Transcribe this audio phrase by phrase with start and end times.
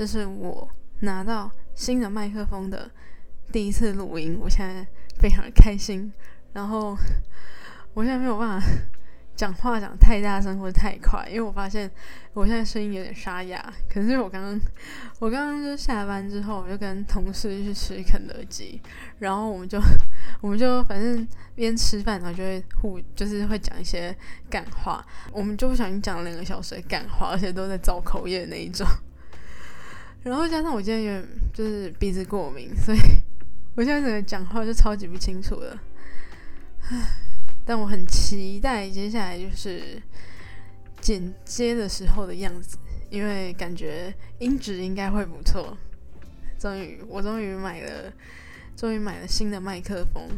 [0.00, 0.66] 这是我
[1.00, 2.90] 拿到新的麦克风的
[3.52, 4.86] 第一次录音，我现在
[5.18, 6.10] 非常的开心。
[6.54, 6.96] 然后
[7.92, 8.66] 我现在没有办法
[9.36, 11.90] 讲话讲太大声或者太快，因为我发现
[12.32, 13.62] 我现在声音有点沙哑。
[13.90, 14.58] 可是我刚刚
[15.18, 18.80] 我刚刚就下班之后，我就跟同事去吃肯德基，
[19.18, 19.78] 然后我们就
[20.40, 24.16] 我们就反正边吃饭，然后就会互就是会讲一些
[24.48, 28.86] 干话，我们就不小心讲了两个小时的干话，而且都在造口业那一种。
[30.22, 32.98] 然后加上我今天有点就是鼻子过敏，所以
[33.74, 35.80] 我现在整个讲话就超级不清楚了。
[36.90, 36.98] 唉，
[37.64, 40.02] 但我很期待接下来就是
[41.00, 42.76] 剪接的时候的样子，
[43.08, 45.76] 因为感觉音质应该会不错。
[46.58, 48.12] 终于，我终于买了，
[48.76, 50.28] 终于买了新的麦克风。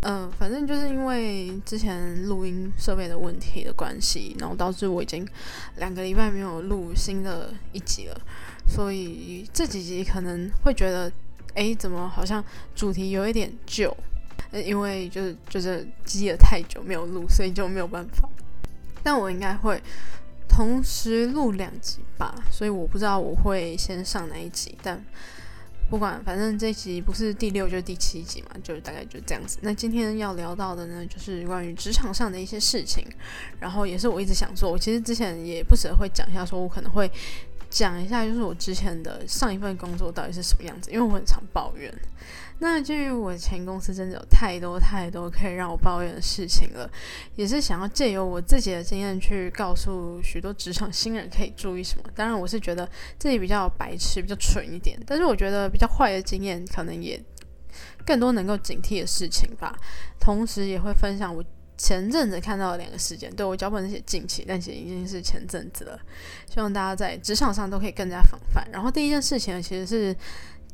[0.00, 5.26] 嗯，反正就是因为之前录音设备的问题的关系，然后导致我已经
[5.76, 8.20] 两个礼拜没有录新的一集了。
[8.68, 11.10] 所以这几集可能会觉得，
[11.54, 13.96] 哎，怎么好像主题有一点旧？
[14.52, 18.28] 因为就是就是积了太久没有录，所以就没有办法。
[19.02, 19.80] 但我应该会
[20.48, 24.76] 同时录两集吧，所以我不知道我会先上哪一集。
[24.82, 25.04] 但
[25.90, 29.58] 不管，反正这集不是第六就是第七集嘛，就大概就这样子。
[29.62, 33.04] 那今天要聊到的呢，就是关于职场上的一些事情，
[33.58, 34.70] 然后也是我一直想做。
[34.70, 37.10] 我其实之前也不舍得会讲一下，说我可能会。
[37.68, 41.92] 讲一下，就是我之前的上一份工作到底是什么样子，因为我很常抱怨。
[42.58, 46.90] 那鉴于我前公司真的有太多太多可以让我抱怨的事情了，
[47.34, 52.04] 也是想要借由我自己的经验去告诉许多职场新人可以注意什么。
[52.14, 57.22] 当然，我是觉得自己比较白痴、比较蠢一点，但是我觉得比较坏的经验可能也
[58.06, 59.76] 更多能够警惕的事情吧。
[60.18, 61.44] 同时，也会分享我。
[61.76, 65.98] 前阵子看到了两个事件，对我脚本写近期，但其实已经是前阵子了。
[66.48, 68.66] 希望大家在职场上都可以更加防范。
[68.72, 70.16] 然后第一件事情，其实是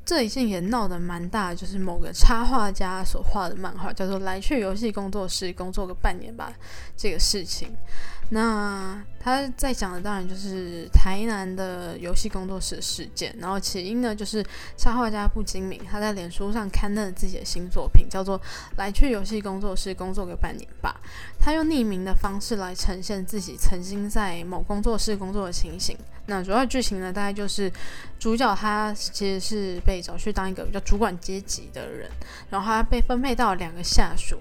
[0.05, 6.53] 这一件也闹得蛮大，就是某个插画家所画的漫画，叫做“来去游戏工作室工作个半年吧”
[6.97, 7.75] 这个事情。
[8.31, 14.45] 那他在讲的当然就是台南的游戏工作室事件，然后起因呢就是
[14.77, 18.39] 插画家不精明，他在脸书上刊登了自己的新作品，叫做
[18.77, 20.99] 《来去游戏工作室工作个半年吧》。
[21.39, 25.97] 他用匿名的方式来呈现自己曾经在某工作室工作的情形。
[26.27, 27.71] 那主要剧情呢，大概就是
[28.19, 32.09] 主角他其实是被找去当一个比较主管阶级的人，
[32.49, 34.39] 然后他被分配到两个下属。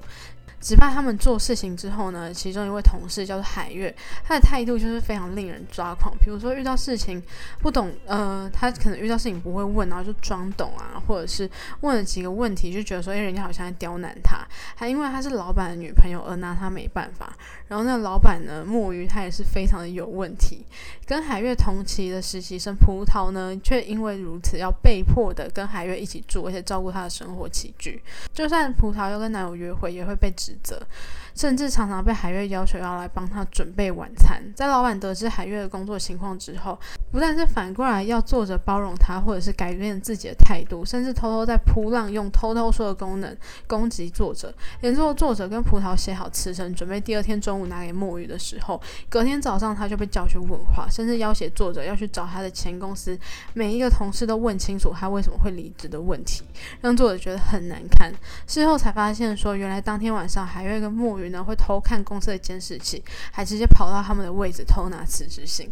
[0.61, 6.15] 只怕他们做事情之后呢，其中一位同事叫做海月，他的态度就是非常令人抓狂。
[6.19, 7.21] 比如说遇到事情
[7.59, 11.49] 不懂，呃，他可能遇到事情不会问，然后就装懂啊，或者是
[11.81, 14.45] 问了几个问题就觉得说，哎，人家好像在刁难他，
[14.75, 17.35] 还因为他是老板的女朋友而拿他没办法。
[17.67, 20.63] 然后那个老板呢，墨鱼他也是非常的有问题。
[21.07, 27.99] 跟海月同期的实习生葡萄呢，却因为如此要被迫的跟海月一起住，而且照顾他的生活起居。
[28.31, 30.50] 就算葡萄要跟男友约会，也会被指。
[30.51, 30.87] 指责，
[31.35, 34.41] 甚至常常被海月要求要来帮他准备晚餐。
[34.55, 36.77] 在老板得知海月的工作情况之后，
[37.11, 43.35] 不但是反过来要做着包容他，或者是改变自己的态度，甚至偷偷在扑浪用偷偷说的功能
[43.67, 44.53] 攻击作者。
[44.81, 53.17] 连做作者跟葡萄写好辞呈，准备第二天中午拿给墨鱼的时候，隔天早上他就被叫去问话，甚至要挟作者要去找他的前公司
[53.53, 56.43] 每一个同事都问清楚他为什么会离职的问题，
[56.81, 58.11] 让作者觉得很难堪。
[58.47, 60.41] 事后才发现说，原来当天晚上。
[60.41, 65.69] 海月跟墨鱼呢会偷看公司的监视器，还直接跑到他们的位置偷拿辞职信。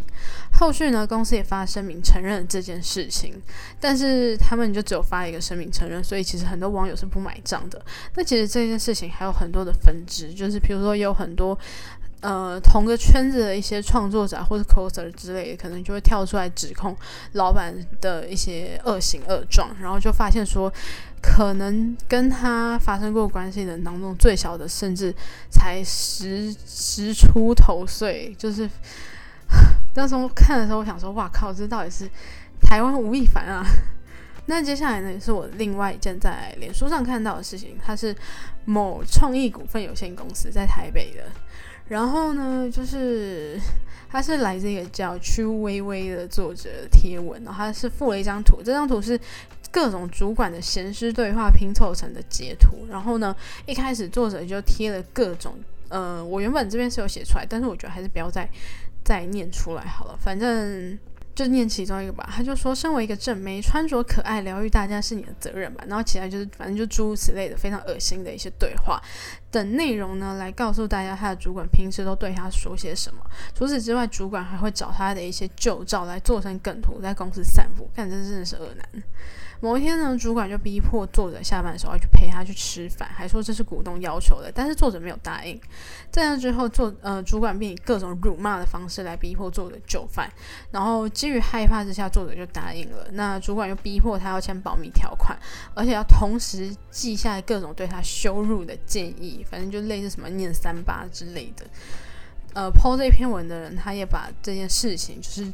[0.60, 3.34] 后续呢，公司也发声明承认这件事情，
[3.80, 7.84] 但是他们就只有发一个声明承认，所以其实很多网友是不买账的。
[8.16, 11.58] 那其实这件事情还有很多的分支，就是比如说有很多
[12.22, 16.96] 呃同个圈子的一些创作者或者 coser 之类的，可能就会跳出来指控
[17.34, 20.72] 老板的一些恶行恶状，然后就发现说。
[21.22, 25.14] 可能跟他发生过关系的人当中，最小的甚至
[25.52, 28.70] 才十十出头岁，就是
[29.94, 32.10] 当时我看的时候，我想说，哇靠，这到底是
[32.62, 33.66] 台湾吴亦凡啊？
[34.48, 38.16] 那接下来呢，也是我另外一件在脸书上看到的事情，它是
[38.64, 41.26] 某创意股份有限公司在台北的，
[41.90, 43.60] 然后呢，就是
[44.10, 49.20] 它是来自一个叫屈微微的作者贴文，然后他是附了一张图，这张图是。
[49.72, 53.36] 各种主管的闲师对话拼凑成的截图，然后呢，
[53.68, 55.54] 一开始作者就贴了各种，
[55.90, 58.50] 呃，我原本这边是有写出来，但是我觉得还是不要再
[59.04, 60.18] 再念出来好了。
[60.20, 60.98] 反正
[61.40, 65.82] 就念其中一个吧，他就说，身为一个正妹，穿着可爱，疗愈大家是你的责任吧。
[65.88, 69.02] 然后其他就是反正就诸如此类的非常恶心的一些对话
[69.50, 73.22] 等内容呢，来告诉大家他的主管平时都对他说些什么。
[73.56, 77.90] 除此之外，主管还会找他的一些旧照来做成梗图，在公司散布。
[77.96, 79.04] 看，这真的是恶男。
[79.62, 85.60] 某一天呢，主管就逼迫作者下班的时候要去陪他去吃饭，还说这是股东要求的，但是作者没有答应。
[86.10, 90.32] 在那之后，作呃主管便以各种辱骂的方式来逼迫作者就范，
[90.72, 93.08] 然后基于害怕之下，作者就答应了。
[93.12, 95.38] 那主管又逼迫他要签保密条款，
[95.74, 101.66] 而且要同时记下各种对他羞辱的建议，反正就类似什么念三八之类的。
[102.54, 105.46] 呃，抛这篇文的人，他也把这件事情就是。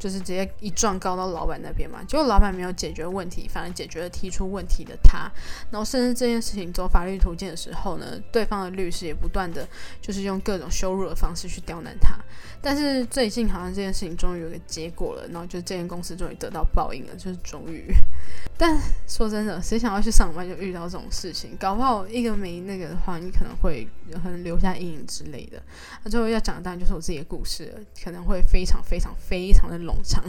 [0.00, 5.30] 就是直接一状告到老板那边嘛，结果老板没有解决问题，反而解决了提出问题的他。
[5.70, 9.68] 然后甚至这件事情走法律途径的时候呢，对方的律师也不断的
[10.00, 12.16] 就是用各种羞辱的方式去刁难他。
[12.62, 17.92] 但是最近好像这件事情终于有个结果了，然后就这间公司终于得到报应了，就是终于。
[18.58, 21.56] 但说真的，谁想要去上班就遇到这种事情？
[21.58, 25.62] 搞不好一个没那个的话，你可能会可能留下阴影之类的。
[26.04, 27.74] 那最后要讲的当然就是我自己的故事，
[28.04, 30.22] 可能会非常非常非常的冷冗长，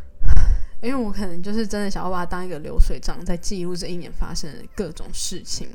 [0.82, 5.68] 因为我可能就是真的想要把它当一个流水账，在记录这一年发生的各种事情。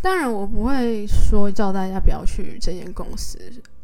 [0.00, 3.38] 当然，我不会说叫大家不要去这间公司，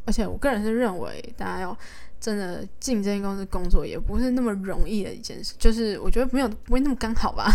[0.05, 1.79] 而且我个人是认为大家要。
[2.21, 7.49] 真的进这间公司工作也不是那么容易的一件事，就是我觉得没有不会那么刚好吧。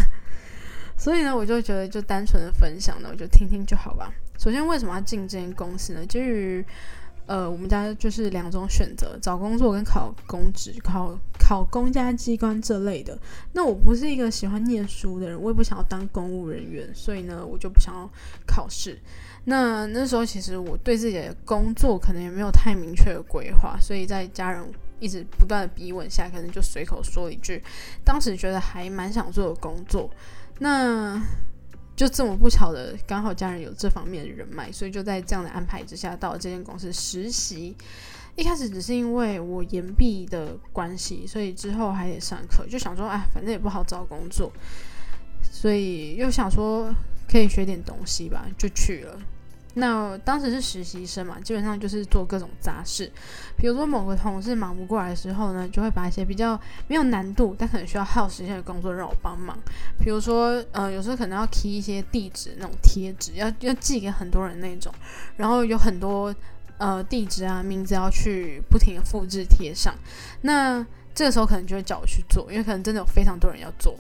[0.98, 4.10] 所以呢，我就觉得就单纯的分享呢，我就听听就好吧。
[4.40, 6.06] 首先，为什么要进这间公司呢？
[6.06, 6.66] 基于
[7.26, 13.18] 呃，我们家就是两种选择：找工作跟考公职、考考公家机关这类的。
[13.54, 18.10] 那我不是一个喜欢念书的人，我也不想要当公务人员，所以呢，我就不想要
[18.46, 19.00] 考试。
[19.46, 24.62] 那那时候其实我对自己的工作可能也没有太明确的规划，所以在家人
[25.00, 27.62] 一直不断的逼问下，可能就随口说一句，
[28.04, 30.10] 当时觉得还蛮想做的工作。
[30.60, 31.22] 那
[31.96, 37.76] 就这么不巧的，刚好家人有这方面的人脉，所以就在这样的安排之下，到了这间公司实习。
[38.36, 44.52] 一开始只是因为我延毕的关系，所以之后还得上课，就想说，哎，反正也不好找工作，
[45.44, 46.92] 所以又想说
[47.30, 49.20] 可以学点东西吧，就去了。
[49.76, 53.12] 那当时是实习生嘛，基本上就是做各种杂事，
[53.58, 59.58] 比如说某个同事忙不过来的时候呢，就会把一些比较没有难度但可能需要耗时间的工作让我帮忙。
[60.00, 64.94] 比如说，呃，有时候可能要贴一些地址那种贴纸，要要寄给很多人那种，
[65.38, 66.34] 然后有很多
[66.78, 69.96] 呃地址啊名字要去不停的复制贴上。
[70.42, 70.86] 那
[71.16, 73.98] 这个时候可能就会叫我去做，因为可能真的有非常多人要做。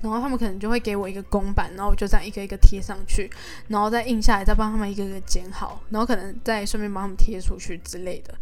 [0.00, 3.30] 然后他们可能就会给我一个公版，然后我就这样一个一个贴上去，
[3.68, 8.34] 然后再印下来，再帮他们一个个剪好，然后可能再顺便帮他们贴出去之类的。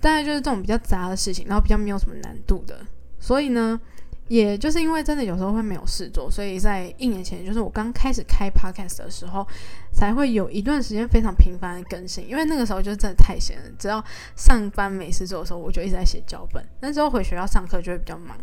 [0.00, 2.78] 大概就是这种比较杂的事情，然后比较没有什么难度的。
[3.18, 3.80] 所以呢，
[4.28, 9.46] 也就是因为真的有时候会没有事做，所以在一年前，就是我刚开始开 podcast 的时候，
[9.92, 12.28] 才会有一段时间非常频繁的更新。
[12.28, 14.04] 因为那个时候就真的太闲了，只要
[14.36, 16.64] 上班没事做的时候，我就一直在写脚本。
[16.80, 18.36] 那时候回学校上课就会比较忙。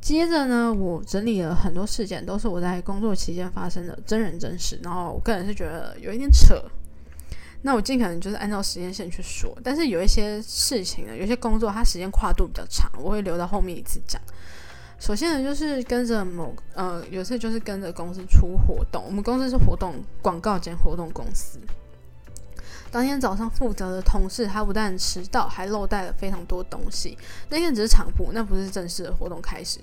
[0.00, 4.80] 接着呢，我整理了很多事件，都是我在工作期间发生的真人真事。
[4.82, 6.54] 然后我个人是觉得有一点扯，
[7.62, 9.54] 那我尽可能就是按照时间线去说。
[9.62, 14.20] 但是有一些事情呢，有些工作它时间跨度比较长，我会留到后面一次讲。
[14.98, 21.58] 首先呢，就是跟着某呃，有次就是跟着公司出活动，我们公司是活动广告兼活动公司。
[22.90, 27.16] 当天早上负责的同事，他不但迟到，还漏带了非常多东西。
[27.48, 29.78] 那天只是场部，那不是正式的活动开始。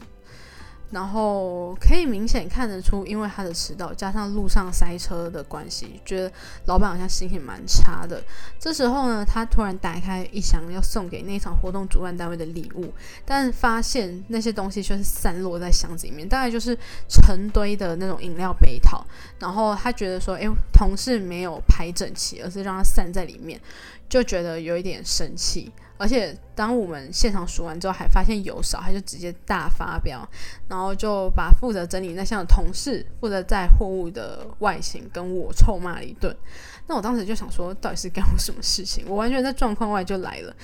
[0.91, 6.31] 然后可以明显看得出，因为他的迟到加上路上塞车的关系，觉得
[6.65, 8.23] 老板好像心情蛮差的。
[8.57, 12.93] 这时候呢，他突然打开一箱要送给那场活动主办单位的礼物，
[13.25, 16.77] 但发现那些东西却是散落在箱子里面，大概就是
[17.09, 19.05] 成堆的那种饮料杯套。
[19.39, 23.59] 然后他觉得说，诶，同事没有排整齐，而是让它散在里面，
[24.07, 25.71] 就觉得有一点生气。
[25.97, 30.27] 而且当我们现场数完之后，还发现油少，他就直接大发飙，
[30.67, 36.35] 然后就把负责整理那箱的同事、负责载货物的外形跟我臭骂了一顿。
[36.87, 39.03] 那我当时就想说，到底是干我什么事情？
[39.07, 40.55] 我完全在状况外就来了。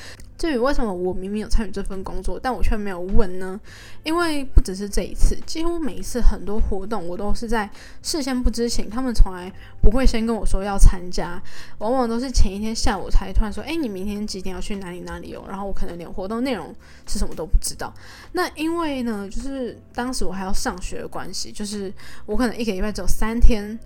[0.43, 3.57] 至于为什么我明明有参与这份工作，但我却没有问呢？
[4.03, 7.69] 因为不只是这一次，几乎每一次很多活动，我都是在
[8.01, 9.49] 事先不知情，他们从来
[9.81, 11.41] 不会先跟我说要参加，
[11.77, 16.75] 往往都是前一天下午才突然说：“哎，你明天几点要去哪里哪里哦？”然后我可能连活动内容
[17.07, 17.93] 是什么都不知道。
[18.33, 21.93] 那因为呢，就是当时我还要上学的关系，就是
[22.25, 23.79] 我可能一个礼拜只有三天。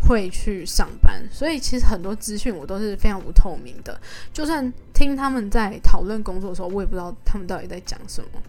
[0.00, 4.00] 会去上班，所以其实很多资讯我都是非常不透明的。
[4.32, 8.42] 就算听他们在讨论工作的时候，我也不知道他们到底在讲什么。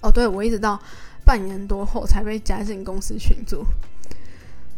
[0.00, 0.80] 哦，对，我一直到
[1.24, 3.64] 半年多后才被加进公司群组，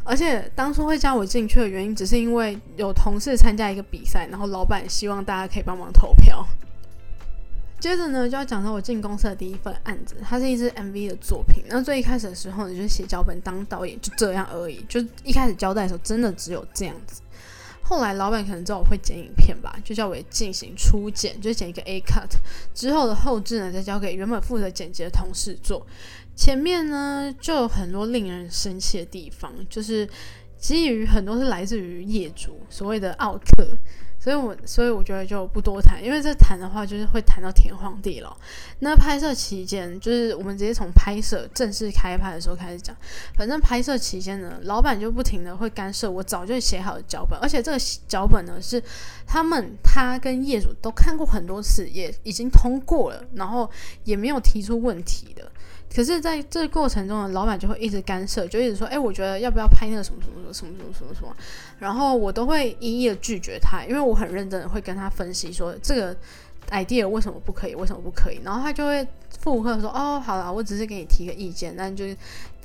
[0.04, 6.46] 而且当初会加我进去的原因，只是因为有同事参加一个比赛，然后老板希望大家可以帮忙投票。
[7.84, 11.62] 接着呢，就要讲到我进公司的第一份案子，它是一支 MV 的作品。
[11.68, 14.82] 那最一开始的时候呢，就是写脚本当导演，就这样而已。
[14.88, 17.20] 就一开始交代的时候，真的只有这样子。
[17.82, 22.30] 后来老板可能知道我会剪影片吧，就叫我进行初剪，就剪一个 A cut。
[22.72, 25.86] 之后的后置呢，再交给原本负责剪辑的同事做。
[26.34, 30.08] 前面呢，就有很多令人生气的地方，就是
[30.56, 33.76] 基于很多是来自于业主所谓的奥特。
[34.24, 38.34] 所以，我所以我觉得就不多谈，因为这谈的话就是会谈到天荒地老。
[38.78, 42.96] 那拍摄期间，就是我们直接从拍摄正式开拍的时候开始讲。
[43.36, 47.78] 反正拍摄期间呢，老板就不停的会干涉我早就写好的脚本，而且这个
[48.08, 48.82] 脚本呢是
[49.26, 53.70] 他们他跟业主都看过很多次，也已经通过了，然后
[54.04, 55.52] 也没有提出问题的。
[55.94, 61.36] 可是，在这过程中，老板就会一直干涉，就一直说：“哎，我觉得要不要拍那个什么什么什么什么什么什么。”
[61.78, 66.16] 然后我都会一一的拒绝他，因为我很认真的会跟他分析说这个
[66.70, 68.40] idea 为什么不可以，为什么不可以。
[68.42, 69.06] 然后他就会
[69.38, 72.04] 附和说：“哦，好了，我只是给你提个意见，但就。”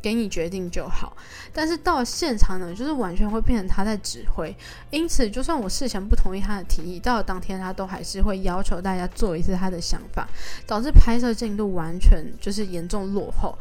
[0.02, 1.16] 给你决定就好，
[1.54, 4.56] 但是到了现场呢，就是完全会变成他在指挥。
[4.92, 10.28] 因此，就算我事前不同意他的提议，到了当天他都还是会要求大家做一次他的想法，
[10.66, 13.58] 导致拍摄进度完全就是严重落后。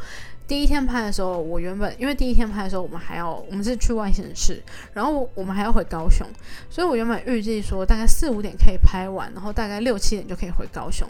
[0.49, 4.61] 第一天拍的时候，我原本因为第一天拍的时候，我们还要我们是去外县市，
[4.95, 6.27] 然后我们还要回高雄，
[6.71, 11.07] 所以我原本预计说大概四五点可以拍完，然后大概六七点就可以回高雄。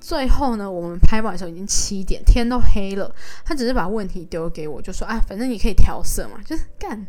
[0.00, 3.14] 最后呢，我们拍完的时候已经七点，天都黑了。
[3.44, 7.06] 他只是把问题丢给我，就说啊，反正你可以调色嘛，就是干。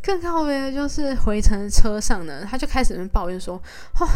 [0.00, 3.60] 更靠背的就是回程车上呢，他就开始抱怨说，
[3.98, 4.06] 哦。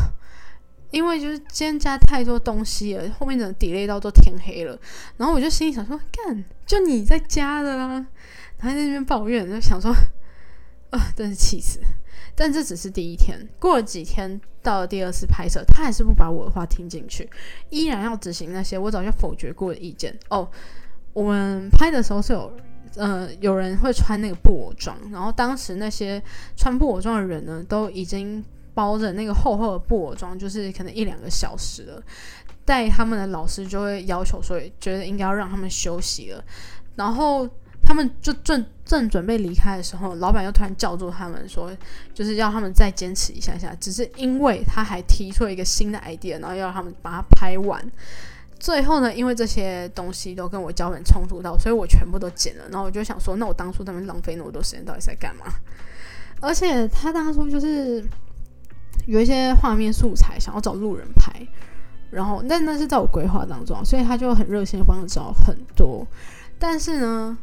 [0.92, 4.78] 因为就是今天加太多东西了，后面整个 delay 到都天黑了。
[5.16, 8.06] 然后我就心里想说，干，就你在加的啦。
[8.58, 9.90] 他在那边抱怨，就想说，
[10.90, 11.80] 啊，真是气死。
[12.34, 17.28] 但这只是第一天，过了几天，到了第二次拍摄，他还是不把我的话听进去，
[17.70, 20.16] 依然要执行那些我早就否决过的意见。
[20.28, 20.48] 哦，
[21.14, 22.52] 我们拍的时候是有，
[22.96, 26.22] 呃，有人会穿那个布偶装，然后当时那些
[26.54, 28.44] 穿布偶装的人呢，都已经。
[28.74, 32.02] 包着那个厚厚的布偶装，就是可能一两个小时了。
[32.64, 36.44] 带他们的老师就会要求说，觉得应该要让他们休息了。
[36.94, 37.44] 然后
[37.82, 41.76] 他们就正正准备离开的时候，老板又突然叫住他们说，
[42.14, 43.74] 就是要他们再坚持一下下。
[43.80, 47.84] 只是因为他还提出了一个新的 idea，然后要他们把它拍完。
[48.60, 52.62] 最后呢，因为这些东西都跟我脚本冲突到，所以我全部都剪了。
[52.70, 55.46] 然后我就想说，那我当初他们浪费那么多时间，到底在干嘛？
[56.40, 58.04] 而且他当初就是。
[59.06, 61.32] 有一些画面素材想要找路人拍，
[62.10, 66.06] 然后但那是在我规划当中，所以他就很热心帮我找很多。
[66.58, 67.36] 但是呢，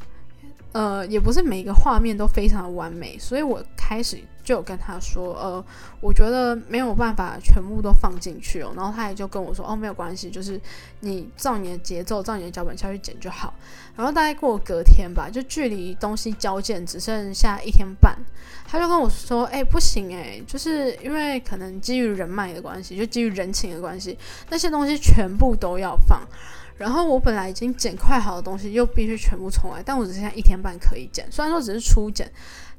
[0.71, 4.19] 呃，也不是每一个画面都非常的完美，所以我开始。
[4.41, 5.63] 就有跟他说，呃，
[6.01, 8.73] 我觉得没有办法全部都放进去哦。
[8.75, 10.59] 然后他也就跟我说，哦，没有关系，就是
[11.01, 13.53] 你照你的节奏，照你的脚本下去剪就好。
[13.95, 18.17] 然后大概过隔天吧，就距离东西交件只剩下一天半，
[18.65, 24.17] 他就跟我说，哎，不行哎，就是因为可能基于人脉的关系，就基于人情的关系，
[24.49, 26.27] 那些东西全部都要放。
[26.79, 32.31] 然后我本来已经剪快好的东西，又必须全部重来，但我只剩下一天半可以剪，虽然说只是初剪。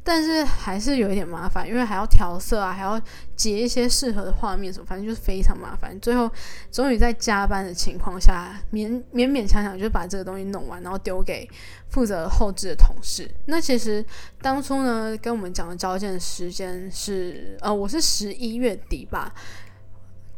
[0.02, 2.99] 但是还是有一点麻烦，因为还要调色啊，还要
[3.37, 5.95] 截一些适合的画面什么，反正就是非常麻烦。
[6.00, 6.28] 最后
[6.73, 11.47] 终于在加班的情况下，勉勉勉强强就把这个东西弄完，然后丢给
[11.90, 13.30] 负责后置的同事。
[13.45, 14.02] 那其实
[14.40, 19.30] 当初呢，跟我们讲的交件时间是，呃，我是十一月底吧，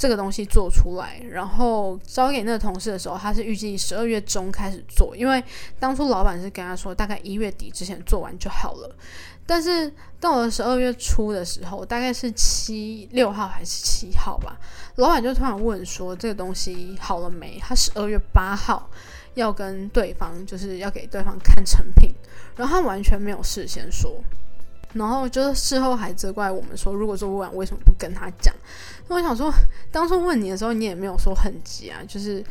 [0.02, 5.40] 这个东西做出来，然后交给那个同事的时候，他是预计十二月中开始做，因为
[5.78, 8.96] 当初老板是跟他说，大概一月底之前做完就好了。
[9.46, 14.58] 但是到了十二月初的时候，大概是七六号还是七号吧，
[14.96, 18.90] 老板就突然问说：“这个东西好了没？”他十二月八号
[19.34, 22.10] 要跟对方，就是要给对方看成品，
[22.56, 24.20] 然后他完全没有事先说，
[24.94, 28.54] 然后就是事后还责怪我们说：“如果做不完，为什么不跟他讲？”
[29.08, 29.52] 那我想说，
[29.90, 32.44] 当初问你的时候，你也没有说很急啊，就是。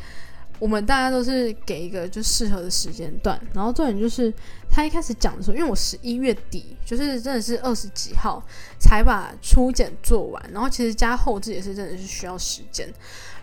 [0.60, 4.32] 我们大家都是给一个就适合的时间段，然后重点就是
[4.70, 8.40] 他一开始讲的时候，因为我十一月底就是真的是二十几号
[8.78, 12.88] 才把初检做完，然后其实加后置也是真的是需要时间，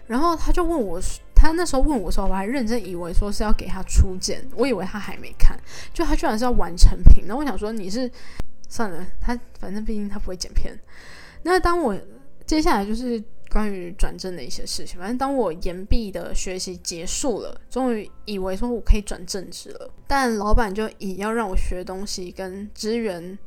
[0.07, 1.01] 然后他就问我，
[1.35, 5.59] 他那时候问我说，我还认真以为说是要给他初检，我以为他还没看，
[5.93, 8.09] 就他居然是要完成品，那我想说你是
[8.69, 10.79] 算了，他反正毕竟他不会剪片。
[11.43, 11.97] 那当我
[12.47, 14.99] 接下来就是关于转正的一些事情。
[14.99, 23.39] 反正当我研毕的学习结束了，终于以为说我可以转正职了，但老板就以要让我学东西跟支援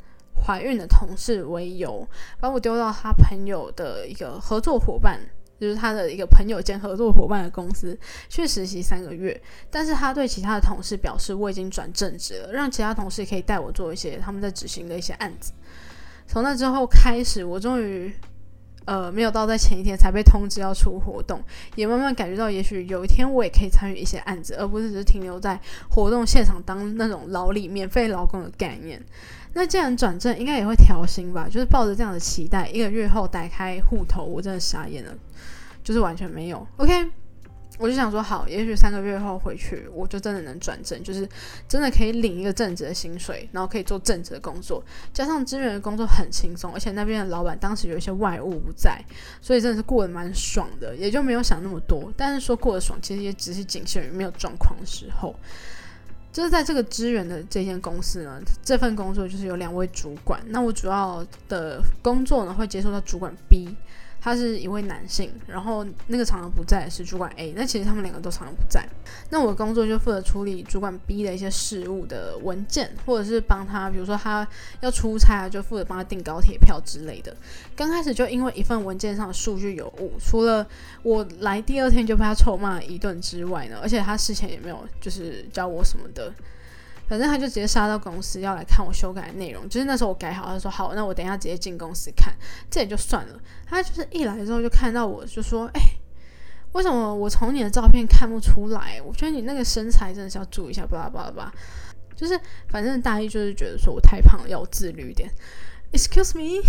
[0.46, 2.08] 怀孕的同事为由，
[2.40, 5.20] 把我丢到他朋友的一个合作伙伴。
[5.62, 7.96] 就是他的一个朋友兼合作伙伴的公司
[8.28, 9.40] 去实习三个月，
[9.70, 15.54] 但是他对其他的同事表示我已经转正职了，让其他同事可以带我做一些他们在执行的一些案子。
[16.26, 18.12] 从那之后开始，我终于
[18.86, 21.40] 呃没有到在前一天才被通知要出活动，
[21.76, 25.60] 也慢慢感觉到也许有一天我也可以参与一些案子，而不是只是停留在
[25.92, 29.00] 活动现场当那种劳力免费劳工的概念。
[29.54, 31.48] 那既然转正，应该也会调薪吧？
[31.50, 35.14] 就是抱着这样的期待，一个月后打开户头，我真的傻眼了。
[35.84, 37.10] 就是完全没有，OK，
[37.80, 41.28] 我就想说好，也许三个月后回去，我就真的能转正，就是
[41.68, 49.04] 真的可以领一个正职的薪水，然后可以做正职的工作，加上支援的工作很轻松，而且那边的老板当时有一些外务不在，
[49.42, 52.14] 所以真的是过得蛮爽的，也就没有想那么多。
[52.16, 55.36] 但是说过得爽，其实也只是仅限于没有状况的时候。
[56.32, 63.76] 就是在这个支援的这间公司呢，这份工作就是有两位主管，那我主要的工作呢会接受到主管 B。
[64.24, 68.88] 他是一位男性，然后那个常常不在是主管 A，那其实他们两个都常常不在。
[69.32, 74.48] 那我的工作就负责处理主管 B 的一些事务的文件，或者是帮他，比如说他
[74.82, 77.36] 要出差，就负责帮他订高铁票之类的。
[77.76, 80.68] 刚开始就因为一份文件上的数据有误，除了
[81.02, 86.32] 我来第二天就被他臭骂一顿之外呢，而且他事前也没有就是教我什么的。
[87.12, 92.34] 反正他就直接杀到公司要来看我修改的内容，就是那时候我改好，他说好，那我等一下直接进公司看，
[92.70, 93.38] 这也就算了。
[93.68, 95.82] 他就是一来之后就看到我就说，哎，
[96.72, 99.02] 为什么我从你的照片看不出来？
[99.06, 101.54] 我觉得你那个身材真的是要注意一下，巴拉巴拉巴拉。
[102.16, 102.40] 就是
[102.70, 105.30] 反正大意就是觉得说我太胖了，要自律一点。
[105.92, 106.62] Excuse me。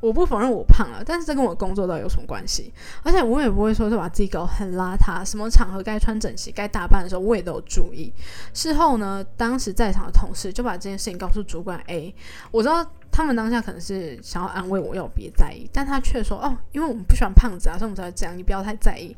[0.00, 2.72] 我不否认我胖了，但是这跟我工作到底有什么关系？
[3.02, 8.12] 而且我也不会说是把自己搞很邋遢，什么场合该穿整齐、该打扮的时候，我也都有注意。
[8.52, 12.14] 事后呢，当时在场的同事就把这件事情告诉主管 A，
[12.50, 19.16] 我知道他们当下可能是想要安慰我，要别在意，但他却说：“哦，因为我们不喜欢胖子啊，所以我们才会这样，你不要太在意。”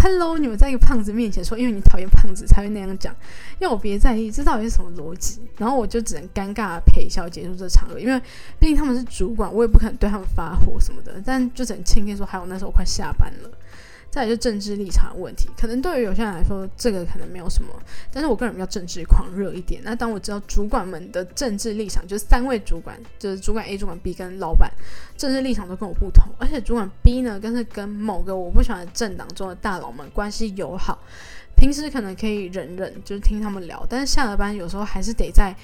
[0.00, 3.12] Hello，你们在一个胖子面前说，因为你讨厌胖子才会那样讲，
[3.58, 5.40] 要我别在意，这到底是什么逻辑？
[5.56, 8.16] 然后我就只能尴尬陪笑结束这场合，因为
[8.60, 13.50] 毕竟他们是主管，我也不可能对他们发火什么的，但就只能庆幸说，还有那时候快下班了。
[14.10, 17.68] 再来就政治立场问题，可能对于有些人来说，这个可能没有什么，
[18.10, 19.82] 但是我个人比较政治狂热一点。
[19.84, 24.72] 那当我知道主管们的政治立场，就是三位主管，就是主管 A、主管 B 跟老板，
[25.16, 30.98] 政治立场都跟我不同，而且主管 B 呢，更是跟某个我不喜欢的政党中的大佬们关系友好，
[31.54, 35.54] 平时可能可以忍忍，就是听他们聊，但是下了班有时候还是得在。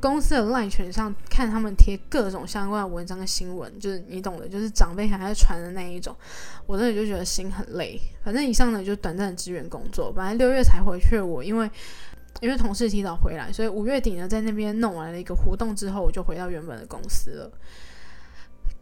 [0.00, 6.16] 公司的 Line 群上看他们贴各种相关的文章跟新闻，就是你懂的，就是长辈还在传的那一种，
[6.66, 8.00] 我真的就觉得心很累。
[8.24, 11.70] 反正以上呢就短暂的支援工作，本来六月才回去，我因为
[12.40, 17.50] 因为同事提早回来，所以五月底呢在那边弄完了一个活动之后，我就回到原本的公司了。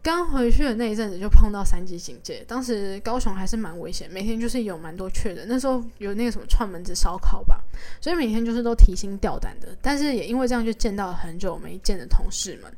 [0.09, 5.45] 刚回去的那一阵子就碰到三级警戒，当时高雄还是蛮危险，每天就是有蛮多确诊。
[5.47, 7.61] 那时候有那个什么串门子烧烤吧，
[8.01, 9.67] 所以每天就是都提心吊胆的。
[9.81, 12.71] 但是也因为这样，就见到了很久没见的同事们。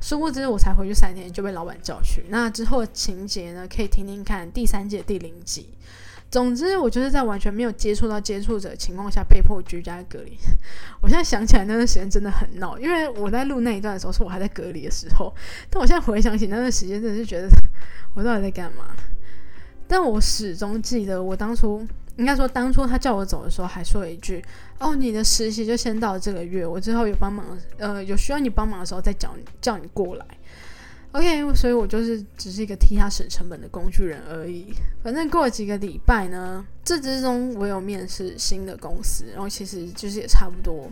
[0.00, 2.22] 殊不知我才回去三天就被老板叫去。
[2.28, 5.70] 那之后的情节呢，可以听听看第三季第零集。
[6.34, 10.36] 总之，我就是在完全没有接触到接触者的情况下被迫居家隔离。
[11.00, 15.32] 我现在想起来那段时间真的很闹，因为我在录那一段的时候是我还在隔离的时候。
[15.70, 17.48] 但我现在回想起那段时间，真的是觉得
[18.16, 18.84] 我到底在干嘛？
[19.86, 24.44] 但我始终记得，我当初应该说当初他叫我走的时候，还说了一句
[24.80, 27.46] ：“哦，你的实习就先到这个月，我之后有帮忙，
[27.78, 30.26] 呃，有需要你帮忙的时候再叫你叫你过来。”
[31.14, 34.74] OK，所以我就是只是一个替他省成本的工具人而已。
[35.00, 40.90] 反正过了几个礼拜呢，这之中我有面试新的公司，然后其实就是也差不多，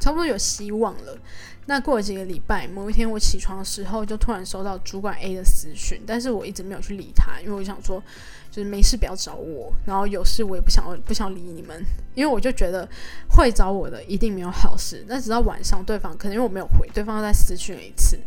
[0.00, 1.18] 差不多有希望了。
[1.66, 8.02] 那过了几个礼拜，某一天我起床的时候，就突然收到主管 A 的私讯，但是我一直没有去理他，因为我想说，
[8.50, 12.88] 就是没事不要找我，然后有事我也不想不想理你们，因为我就觉得
[13.28, 15.04] 会找我的一定没有好事。
[15.06, 18.18] 那直到晚上，对方可能因为我没有回，对方又再私讯了一次。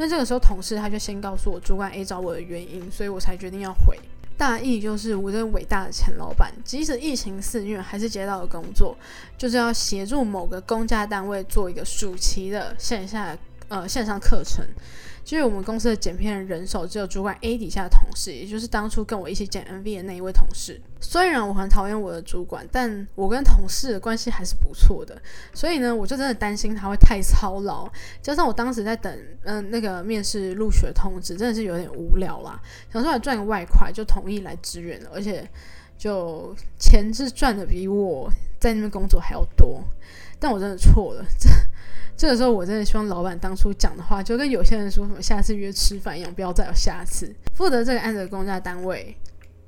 [0.00, 3.94] 那这个时候，同事他就先告诉我主管 A 找我的原因，所以我才决定要回。
[4.34, 8.96] 大意就是，我这个伟大的前老板，即使疫情肆虐，还是接到了工作，
[9.36, 13.36] 就是要协助某个公家单位做一个暑期的线下
[13.68, 14.64] 呃线上课程。
[15.30, 20.82] 就是我们公司的剪片人手只有主管 A 底下的同事，也就是当初跟我一起剪 MV 的那一位同事。
[21.00, 25.16] 虽然我很讨厌我的主管，但我跟同事的关系还是不错的。
[25.54, 27.88] 所以呢，我就真的担心他会太操劳，
[28.20, 32.60] 加上我当时在等嗯那个面试入学通知，真的是有点无聊啦。
[32.92, 35.48] 想说来赚个外快，就同意来支援了，而且
[35.96, 39.80] 就钱是赚的比我在那边工作还要多。
[40.40, 41.48] 但我真的错了，这
[42.16, 47.34] 这个时候我真的希望老板当初讲的话，就跟有些人说什么下次约吃饭一样，不要再有下次。
[47.54, 49.16] 负责这个案子的公家单位，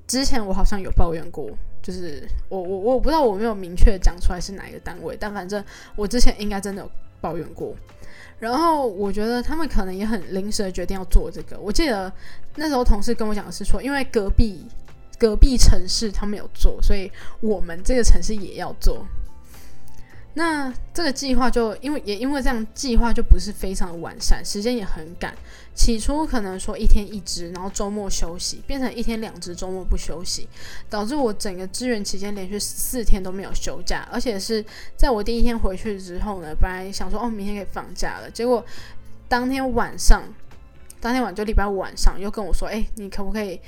[0.06, 1.50] 之前我好像有抱怨过，
[1.82, 5.64] 就是我我我不知道我没有明确讲出来是哪一个单位，但反正
[5.96, 7.74] 我之前应该真的有抱怨过。
[8.38, 11.58] 然后我觉得他们可能也很临时的决定要做这个。
[11.60, 12.12] 我记得
[12.56, 14.66] 那时候同事跟我讲的是说，因为隔壁
[15.16, 19.06] 隔壁城市他们有做，所以我们这个城市也要做。
[20.34, 25.34] 那这个计划就因为也因为这样，计划就不是非常的完善，时间也很赶。
[25.74, 30.48] 起初可能说一天一只，然后周末休息，变成一天两只，周末不休息，
[30.88, 34.64] 导致我整个支援期间连续四天都没有休假，而且是
[34.96, 38.64] 在我第一天回去之后呢，本来想说哦明天可以放假了，结果
[39.28, 40.22] 当天晚上，
[41.00, 43.60] 当天晚就礼拜五晚上又跟我说，哎，你可不可以？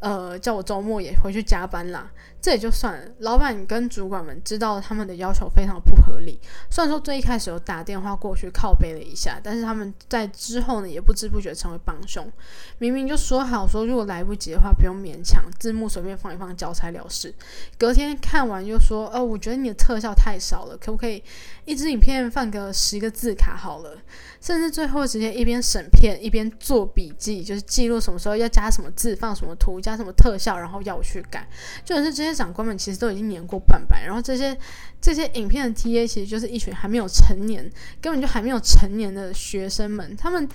[0.00, 2.08] 呃，叫我周末也回去加班啦，
[2.40, 3.06] 这也就算了。
[3.18, 6.38] 老板跟主管们知道他们的要求非常不合理，
[6.70, 12.30] 虽然说最一开始有打电话过去靠背了一下，但是他们在之后呢，也不知不觉成为帮凶。
[12.78, 17.34] 明明就说好说，如果来不及的话，不用勉强，字幕随便放一放，交差了事。
[17.78, 21.22] 隔天看完又说，哦，我觉得你的特效太少了，可不可以
[21.64, 23.96] 一支影片放个十个字卡好了？
[24.40, 29.78] 甚至最后直接一边审片一边做笔记，就是记录什么时候要加什么字，放什么图。
[29.80, 31.48] 加什么特效，然后要我去改，
[31.84, 34.56] 就是直接长官们其实都已经年过半百，然后这些
[35.00, 40.48] 这些影片的 T A 其实就是一群还没有成年，根本就还没有成年的学生们，他们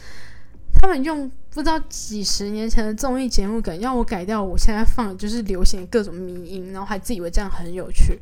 [0.73, 8.19] 他们用不知道几十年前的综艺节目梗，要我改掉我现在放的就是流行各种迷音，然后还自以为这样很有趣，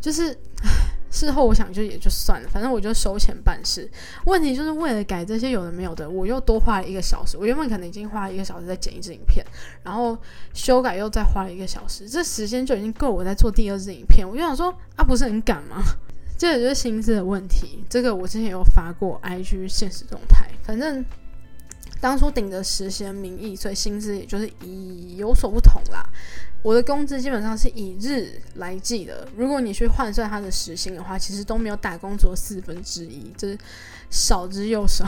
[0.00, 0.36] 就是。
[1.12, 3.90] 事后我想就也就算了，反正我就收钱办事。
[4.26, 7.36] 问题就是为了改这些有的没有的，我又多花了一个小时。
[7.36, 9.44] 我原本可能已经花了一个小时在剪一支影片，
[9.82, 10.16] 然后
[10.54, 14.24] 修改又再花了一个小时，这时间就已经够我在做第二支影片。
[14.24, 15.82] 我就想说啊，不是很赶吗？
[16.38, 17.84] 这也就是薪资的问题。
[17.90, 21.04] 这个我之前有发过 IG 现实动态，反正
[22.00, 26.02] 当初顶着实习的名义，所以薪资也就是以有所不同啦。
[26.62, 33.58] 我的工资基本上是以日来计的，如果你去换算它的时薪的话，其实都没有打工族四分之一，就是
[34.10, 35.06] 少之又少。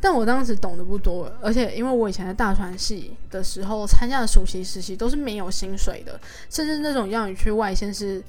[0.00, 8.22] 但我当时懂得不多，而且因为我以前在大船系的时候参加的暑期实习都是没有薪水的，甚至那种要你去外县是。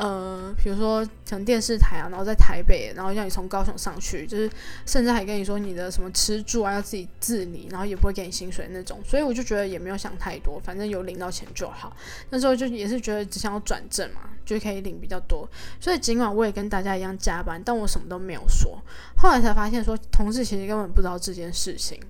[0.00, 4.50] 呃，比如说像电视台啊，然后在台北，然后让你从高雄上去，就是
[4.86, 11.94] 甚至还跟你说你的什么吃住啊要自己自理，然后也不会给你薪水那种，所以我就觉得也没有想太多，反正有领到钱就好。
[12.30, 15.46] 那时候就也是觉得只想要转正嘛，就可以领比较多。
[15.78, 18.82] 所以尽管我也跟大家一样加班，但我什么都没有说。
[19.18, 22.00] 后来才发现说，同事其实根本不知道这件事情，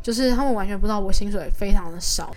[0.00, 2.32] 就是他们完全不知道我薪水非常的少。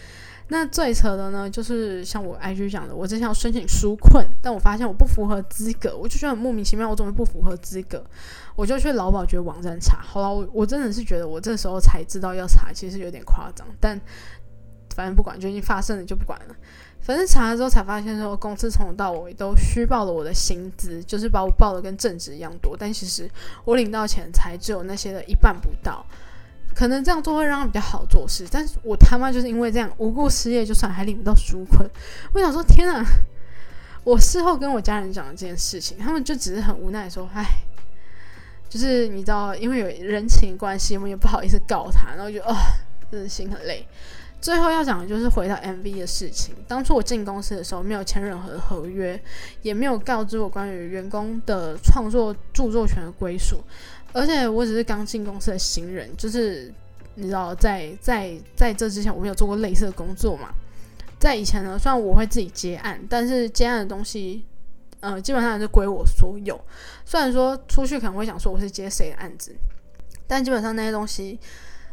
[0.47, 8.05] 那最扯的呢，就是像我 IG 讲的，我之前要申请纾困，但我发现我不符合资格，我就觉得很莫名其妙，我怎么不符合资格？
[8.55, 13.99] 我就去劳保局网站查，好了，我我真的是觉得我这时候才知道要查，其实有点夸张，但
[14.95, 16.55] 反正不管，就已经发生了就不管了。
[17.01, 23.29] 反正查了之后才发现，说公司从头到尾都虚报了我的薪资，就是把我报的跟正职一样多，但其实
[23.63, 26.05] 我领到钱才只有那些的一半不到。
[26.75, 31.89] 可能这样做会让他比较好做事，但是我他妈就是因为这样无故失业，就算还领不到纾困。
[32.33, 33.03] 我想说，天啊！
[34.03, 37.43] 我事后跟我家人讲了这件事情，他们就只是很无奈说：“哎，
[38.69, 42.55] 就是你知道，因为有人情关系，我们也不好意思告他。”然后就啊，
[43.09, 43.87] 真的心很累。
[44.45, 46.53] 最后要讲的就是回到 MV 的事情。
[46.67, 49.19] 当初我进公司的时候，没有签任何合约，
[49.63, 53.63] 也没有告知我关于员工的创作著作权的归属。
[54.13, 56.71] 而且我只是刚进公司的新人，就是
[57.15, 60.49] 你知道，在在在这之前我没有做过类似的工作嘛。
[61.17, 64.45] 在以前呢，虽然我会自己接案，但是接案的东西，
[64.99, 66.63] 呃，基本上是归我所有。
[67.03, 69.55] 虽然说出去可能会想说我是接谁的案子，
[70.27, 71.39] 但基本上那些东西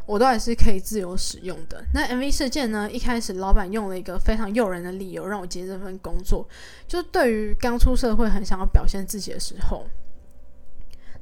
[0.05, 1.83] 我都还是可以自由使用的。
[1.93, 6.47] 那 MV 事件呢，一开始老板用了一个非常诱人的理由让我接这份工作，
[6.87, 9.87] 就是对于刚出社会很想要表现自己的时候。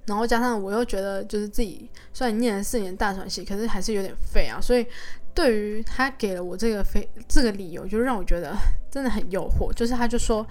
[0.07, 4.59] 然后加上我又觉得，就是自己虽然念了四年大传系，可是还是有点废啊。
[4.59, 4.85] 所以
[5.33, 8.57] 对于他给了我这个非这个理由，就让我觉得
[8.89, 9.71] 真的很诱惑。
[9.73, 10.45] 就是他就说，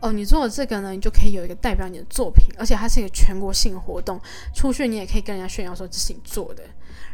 [0.00, 4.18] 哦，你做了这个呢，你就可以有一个代表你的作品，而且它是一个全国性活动，
[4.54, 6.62] 出去你也可以跟人家炫耀说这是你做的。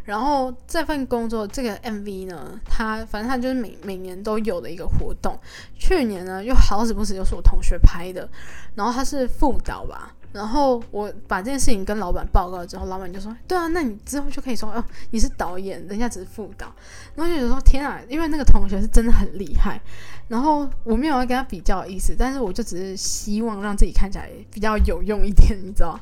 [0.05, 5.39] 然后这份工作这个 MV 呢，它反正它就是每每年都有的一个活动。
[5.79, 8.29] 去年呢，又好死不死又是我同学拍的，
[8.75, 10.15] 然后他是副导吧。
[10.33, 16.73] 然后我把这件事情跟老板报告之后，老板就说：“对啊，那你之后就可以说哦，你是导演，人家只是副导。”
[17.17, 19.81] 然后就觉得说：“天啊，因为那个同学是真的很厉害。”
[20.29, 25.99] 然后我没有要跟他比较的意思，但是我就只是希望让自己看起来比较有用一点，你知道。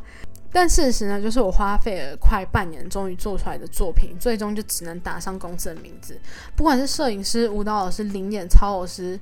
[0.51, 6.19] 但事实呢，就是我花费了快半年，终于做出来的作品，最终就只能打上公司的名字。
[6.57, 9.21] 不管是摄影师、舞蹈老师、灵演、操老师、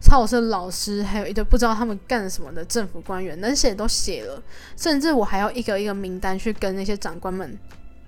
[0.00, 4.40] 操老师的老师，还有一堆不知道他们干什么的政府官员，能写都写了，
[4.76, 7.58] 甚至我还要一个一个名单去跟那些长官们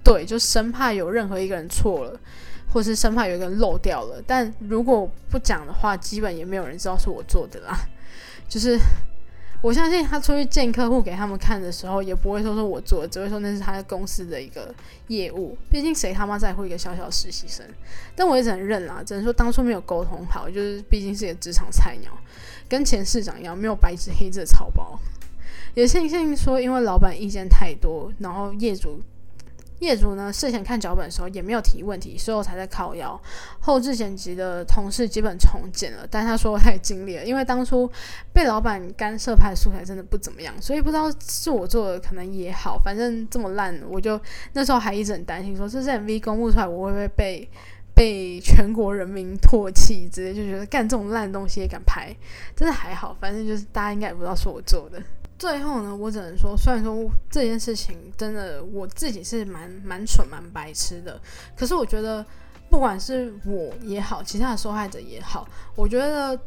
[0.04, 2.20] 对，就生怕有任何一个人错了，
[2.72, 4.22] 或是生怕有一个人漏掉了。
[4.24, 7.76] 但如果不讲的话，基本也没有人知道是我做的啦，
[8.48, 8.78] 就是。
[9.62, 14.74] 我相信他出去见客户给他们看的时候，也不会说是我做，只会说那是他公司的一个
[15.08, 15.56] 业务。
[15.70, 17.66] 毕竟谁他妈在乎一个小小实习生？
[18.16, 22.10] 但我也只能认啦，只能说当初没有沟通好，就是毕竟是一个职场菜鸟，
[22.68, 24.98] 跟前市长一样，没有白纸黑字的草包。
[25.74, 29.00] 也庆幸说，因为老板意见太多，然后业主。
[29.80, 33.20] 业主呢，事前看脚本的时候也没有提问题，所以我才在靠腰。
[33.58, 37.90] 后置剪辑的同事基本重剪了，但他说太尽力了，因为当初
[38.32, 44.20] 被老板干涉拍素材真的不怎么样，所以不知道是我做的可能也好，反正这么烂，我就
[44.52, 47.50] 那时候还一直很担心，说这 MV 公布出来，我会不会被
[47.94, 52.14] 被全国人民唾弃直接，就觉得干这种烂东西也敢拍，
[52.54, 55.02] 真的还好，反正就是大家应该也不知道是我做的。
[55.40, 61.18] 最后呢，我只能说，虽然说这件事情真的我自己是蛮蛮蠢、蛮白痴的，
[61.56, 62.22] 可是我觉得，
[62.68, 66.38] 不管是我也好，其他的受害者也好，我觉得，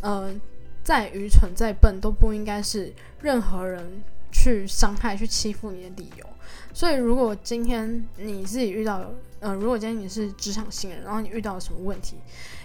[0.00, 0.34] 呃，
[0.82, 3.84] 再愚蠢、再笨都不应该是任何人
[4.32, 6.24] 去伤害、去欺负你的理由。
[6.72, 12.16] 所以，如果今天你自己遇到，呃，如果今天你是职场新人，然后你遇到了什么问题，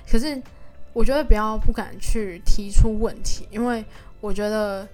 [0.10, 0.42] 可是
[0.94, 3.84] 我觉得不要不敢去提出问题，因为
[4.22, 4.88] 我觉得。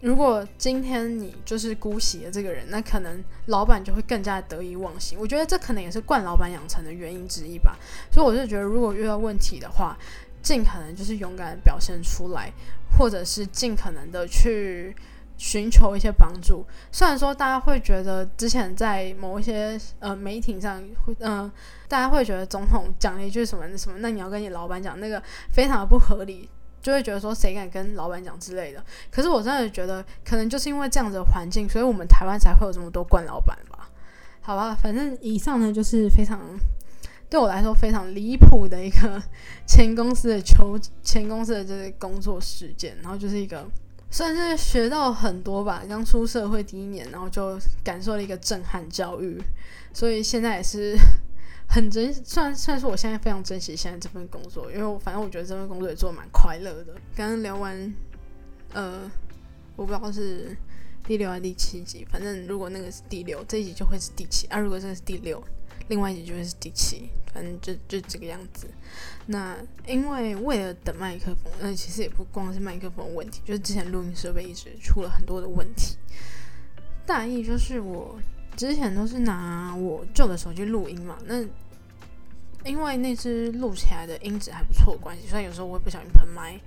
[0.00, 5.18] 如果今天你就是姑息了这个人，那可能老板就会更加得意忘形。
[5.20, 7.76] 我觉得这可能也是惯老板养成的原因之一吧。
[8.10, 9.98] 所以我就觉得，如果遇到问题的话，
[10.40, 12.50] 尽可能就是勇敢表现出来，
[12.96, 14.96] 或者是尽可能的去
[15.36, 16.64] 寻求一些帮助。
[16.90, 21.52] 虽然说大家会觉得之前在某一些呃媒体上，会嗯，
[21.88, 26.48] 大家会觉得总统讲了一句什么什么，那你要跟你老板讲那个非常的不合理。
[26.82, 33.90] 就会觉得说谁敢跟老板讲之类的，可是我真的觉得可能就是因为这样子的环境，所以我们台湾才会有这么多惯老板吧？
[34.40, 36.40] 好吧，反正以上呢就是非常
[37.28, 39.22] 对我来说非常离谱的一个
[39.66, 43.66] 前公司的求前公司的这个工作事件，然后就是一个
[44.10, 49.40] 算是学到很多吧，刚出社会第一年，然后就感受了一个震撼教育，
[49.92, 50.96] 所以现在也是。
[51.70, 56.94] 很珍，算算是我现在非常珍惜现在这份工作，因为我反正我觉得这份工作也做的蛮快乐的。
[57.14, 57.94] 刚刚聊完，
[58.72, 59.08] 呃，
[59.76, 60.56] 我不知道是
[61.04, 65.40] 第六还是第七集，反正如果那个是第六，这一集就会是第七；啊，如果这个是第六，
[65.86, 67.08] 另外一集就会是第七。
[67.32, 68.66] 反正就就这个样子。
[69.26, 69.56] 那
[69.86, 75.96] 因为为了等麦克风，那其实也不光是麦克风问题，就是之前录音设备一直出了很多的问题。
[77.06, 78.18] 大意就是我。
[78.60, 81.42] 之前都是拿我旧的手机录音嘛，那
[82.62, 86.60] 因为那只录起来的音质还不错的关系，虽然有时候我会不小心喷麦，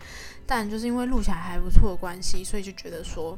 [0.48, 3.38] 但就是因为录起来还不错的关系，所以就觉得说，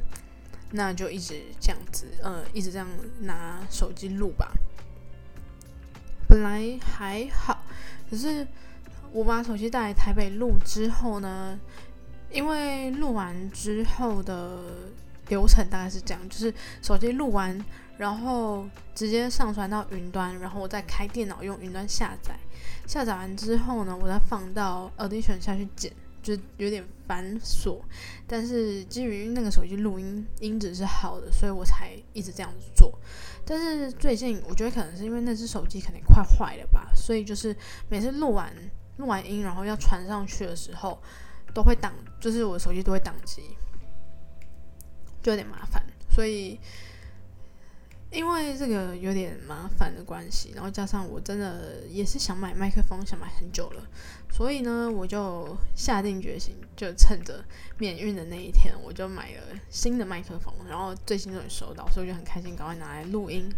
[0.71, 2.87] 那就一直这样子，呃，一直这样
[3.19, 4.53] 拿手机录吧。
[6.29, 7.61] 本来还好，
[8.09, 8.47] 可是
[9.11, 11.59] 我把手机带来台北录之后呢，
[12.31, 14.63] 因为录完之后的
[15.29, 17.63] 流程大概是这样，就是手机录完。
[17.97, 22.37] 然后直接上传到云端，然后我再开电脑用云端下载。
[22.85, 27.79] 下载完之后呢，我再放到 Audition 下去剪，就有点繁琐。
[28.27, 32.99] 但是基于那个手机录音音质是好的，所以我才一直这样子做。
[33.45, 37.55] 但是最近我觉得可能是因为那只手机肯定快坏了吧，所以就是
[37.87, 38.53] 每次录完
[38.97, 41.01] 录完音，然后要传上去的时候，
[41.53, 43.54] 都会挡，就是我手机都会宕机，
[45.25, 45.83] 就有点麻烦。
[46.09, 46.59] 所以。
[48.11, 53.83] 因为这个有点麻烦的关系，然后加上我真的也是想买麦克风，想买很久了，
[54.31, 57.43] 所以呢，我就下定决心，就趁着
[57.77, 63.51] 免运的那一天，我就买了新的麦克风，然后最新终于收到，所以我就很开心，赶快拿来录音。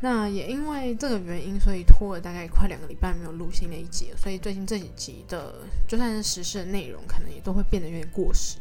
[0.00, 8.56] 那也因为这个原因，所以拖了大概快两个礼拜没有录新的一集，所以最近这几集的就算是实事的内容，可能也都会变得有点过时，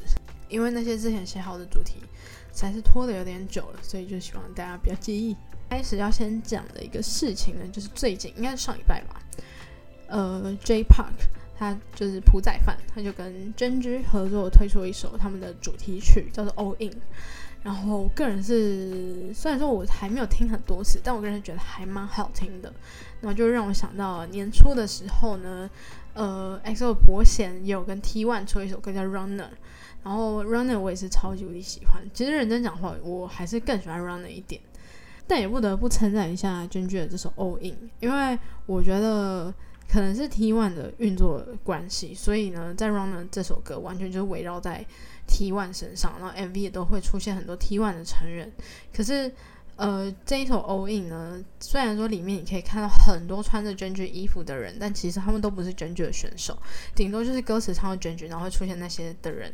[0.52, 1.96] 因为那些之前写好的主题。
[2.54, 5.34] 才是拖的有点久了，所以就希望大家不要介意。
[5.70, 9.22] 开始要先讲的一个事情呢，就是最近应该是上礼拜吧，
[10.08, 11.14] 呃，J Park
[11.58, 16.92] 他就是朴宰范，他就跟真居合作推出一首他们的主题曲，叫做 All In。
[17.64, 22.74] 然后个人是虽然说我还没有听很多次，但我个人觉得还蛮好听的。
[23.22, 25.70] 然后就让我想到年初的时候呢，
[26.13, 29.50] 呃，XO 伯贤也有跟 T One 出一首歌叫 Runner。
[30.04, 32.02] 然后 Runner 我也是超级无敌喜欢。
[32.13, 34.60] 其实认真讲话，我还是更喜欢 Runner 一点。
[35.28, 39.54] 但也不得不称赞一下娟娟的这首 All In，因为我觉得
[39.88, 44.86] 可能是 T One 的运作关系，所以呢，在 Runner 这首歌完全就是围绕在
[45.28, 48.52] T One 身上，然后 MV 也都会出现很多 T One 的成员。
[48.93, 49.32] 可是，
[49.82, 56.56] 呃，这一首 All In 呢，虽然说里面你可以看到很多穿着娟娟衣服的人，但其实他们都不是娟娟的选手，
[56.94, 59.52] 顶多就是歌词唱到娟娟，然后会出现那些的人。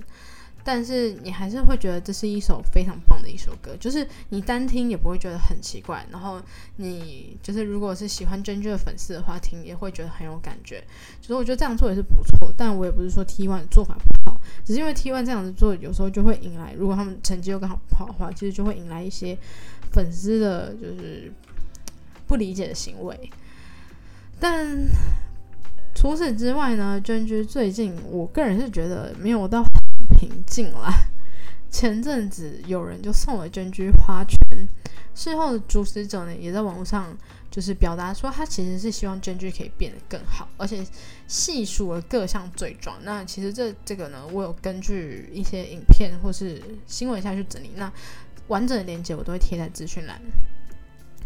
[0.66, 6.06] 但是你还是会觉得这是一首非常棒的一首歌，就是你单听也不会觉得很奇怪。
[6.12, 6.42] 然后
[6.76, 10.84] 你就是如果是喜欢真君的粉丝的话，听也会觉得很有感觉。
[11.22, 19.38] 其实我觉得这样做也是不错，但我也不是说 T One 做法不好，只是因为 T One 这样子做，有时候就会引来，如果他们成绩又刚好不好的话，其实就会引来一些
[19.92, 21.32] 粉丝的就是
[22.28, 23.30] 不理解的行为。
[24.40, 24.88] 但
[25.96, 29.72] 除此之外呢，娟居最近我个人是觉得没有到很。
[30.20, 30.92] 平静了。
[31.70, 34.68] 前阵子有人就送了娟居花圈，
[35.14, 37.16] 事后的主使者呢也在网络上
[37.52, 40.84] 就是表达说，他其实是希望娟居可以变得更好，而且
[41.28, 42.98] 细数了各项罪状。
[43.04, 47.92] 那其实这这个呢，我有根据一些影片或是新闻下去整理，那
[48.48, 50.22] 完整的链接我都会贴在资讯栏。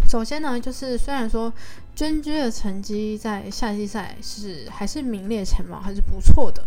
[0.09, 1.53] 首先呢，就是虽然说
[1.95, 6.61] 娟居的成绩在夏季赛是还是名列前茅，还是不错的。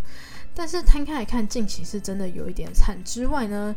[0.54, 2.96] 但是摊开来看，近期是真的有一点惨。
[3.04, 3.74] 之外呢，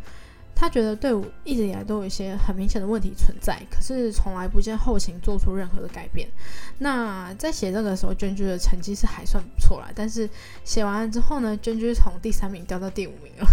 [0.56, 6.30] 他觉得队伍一直以来都有一些很明显的问题存在，可是从来不见后勤做出任何的改变。
[6.78, 9.90] 那在写这个的时候，娟娟的成绩是还算不错啦。
[9.96, 10.30] 但是
[10.64, 13.48] 写完了之后呢，娟娟从第三名掉到第五名了。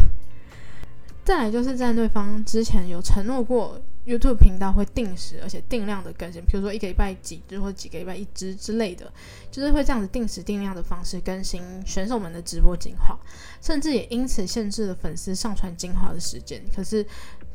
[1.25, 3.81] 再来就是战队方之前有承诺过。
[4.07, 9.11] YouTube 频道会定时而且定量的更新，比如说一个礼拜几支或者几个礼拜一只之类的，
[9.51, 13.19] 就是会这样子定时定量的方式更新选手们的直播精华，
[13.63, 16.63] 甚至也因此限制了粉丝上传精华的时间。
[16.77, 17.03] 可是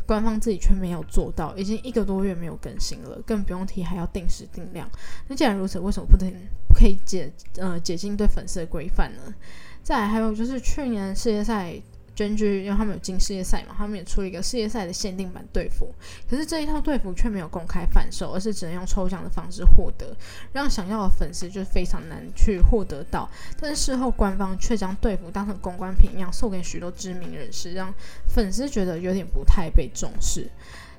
[0.08, 4.90] 官方自己却没有做到，已经一个多月没有更新了，更不用提还要定时定量。
[5.28, 6.34] 那既然如此，为什么不能
[6.68, 9.36] 不可以解呃解禁对粉丝的规范呢？
[9.84, 11.80] 再来还有就是去年世界赛。
[12.20, 15.96] 根据，因为他们有进世界赛嘛，他们也出了一个世界赛的限定版队服，
[16.30, 20.14] 可是这一套队服却没有公开贩售，而是只能用抽奖的方式获得，
[20.52, 23.30] 让想要的粉丝就非常难去获得到。
[23.58, 27.94] 但是事后官方却将队服当成公关品一样送给许多知名人士，让
[28.28, 30.50] 粉丝觉得有点不太被重视。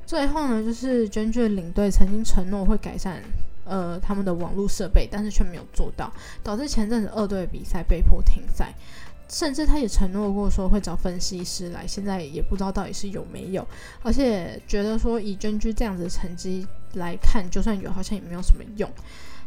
[0.06, 3.22] 最后呢，就是娟娟领队曾经承诺会改善
[3.64, 6.10] 呃他们的网络设备，但是却没有做到，
[6.42, 8.72] 导致前阵子二队比赛被迫停赛。
[9.30, 13.66] 甚至他也承诺过说会找分析师来，现在也不知道到底是有没有，
[14.02, 18.90] 而且觉得说以真居这样子的成绩来看，就算有好像也没有什么用。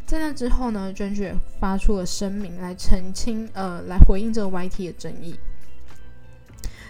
[0.06, 5.36] 在那之后呢，真居也发出了声明来澄清，呃，来回应这个 YT 的争议。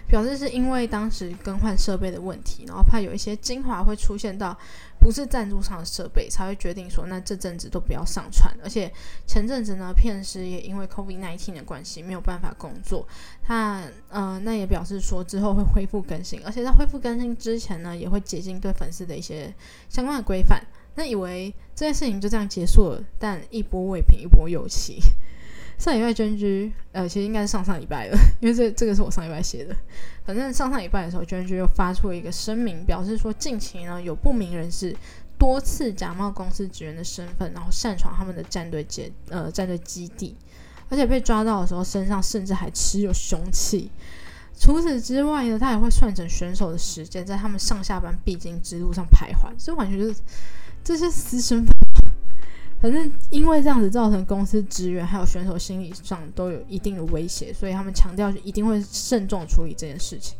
[0.05, 4.55] 表示是因为当时更换设备的问题，然后怕有一些精华会出现到
[5.03, 8.55] 不是赞助商的设备，才会决定说那这阵子都不要上传。
[8.63, 8.89] 而且
[9.27, 13.05] 前阵子呢，片师也因为 COVID-19 的关系没有办法工作，
[13.43, 19.53] 他呃那也表示说之后会恢复更新，而且在恢复更新之前呢，也会解禁对粉丝的一些
[19.89, 20.65] 相关的规范。
[20.95, 25.01] 那以为这件事情就这样结束了，但一波未平一波又起。
[25.77, 29.75] 上礼拜捐居，呃，其实应该是上上礼拜了， 因为这这个是我上礼拜写的。
[30.25, 34.95] 反正上上礼拜的时候，捐居又发出了一个声明，表示说近期呢有不明人士
[35.37, 40.37] 多次假冒公司职员的身份，然后擅闯他们的战队基呃战队基地，
[40.89, 43.91] 而且被抓到的时候身上甚至还持有凶器。
[44.57, 50.21] 除此之外呢，他也会算准选手的时间，在他们上下班必经之路上徘徊，这完全就是
[50.83, 51.75] 这些私生饭。
[52.83, 60.37] 反正因为这样子造成公司职员还有选手心理上都有一定的威胁，所以他们强调就一定会慎重处理这件事情。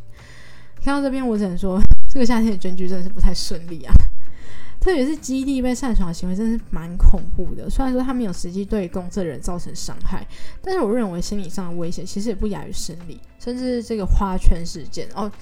[0.82, 3.94] 看到这边，我只能说这个夏天的选举真的是不太顺利啊，
[4.78, 7.70] 特别是基地被擅闯的行为，真是蛮恐怖的。
[7.70, 10.26] 虽然说他没有实际对公司的人造成伤害，
[10.60, 13.18] 但是我认为心理上的威胁其实也不亚于生理。
[13.40, 15.32] 甚至这个花圈事件哦，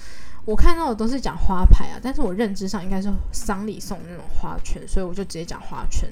[0.45, 6.09] 我看到的都是讲花牌啊，但是我认知上应该是丧礼送那种花圈，所以我就直接讲花圈。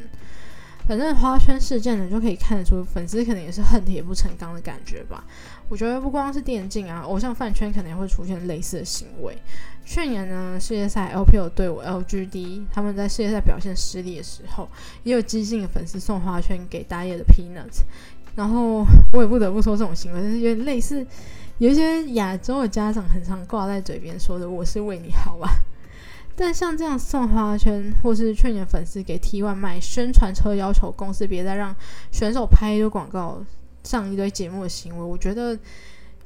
[0.91, 5.23] 反正花圈事件呢，就可以看得出粉丝可能也是恨铁不成钢的感觉吧。
[5.69, 9.37] 我觉得不光是电竞啊，偶像饭圈可能也会出现类似的行为。
[9.85, 14.67] 去年呢，世界赛 LPL 队伍 LGD 他们在世界赛表现失利的时候，
[15.03, 17.71] 也有激进的粉丝送花圈给打野的 Peanut。
[18.35, 21.07] 然后我也不得不说，这种行为就是有点类似，
[21.59, 25.49] 有一些亚洲的家长很常挂在嘴边说的“我是为你好”吧。
[26.41, 31.75] 但像这样送花圈，或是劝年粉丝给 T 外卖宣传车，要求公司别再让
[32.11, 33.45] 选手拍一堆广告、
[33.83, 35.55] 上一堆节目的行为，我觉得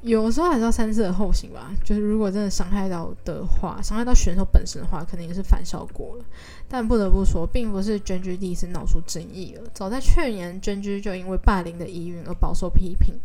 [0.03, 1.69] 有时候还是要三思而后行吧。
[1.83, 6.23] 就是如果真的伤害到的话，伤害到选手本身的话，可能也是反效果了。
[6.69, 9.63] 但不得不说，并不是 JNG 第一次闹出争议了。
[9.73, 13.15] 早在去年，JNG 就因为霸凌的疑云而饱受批评。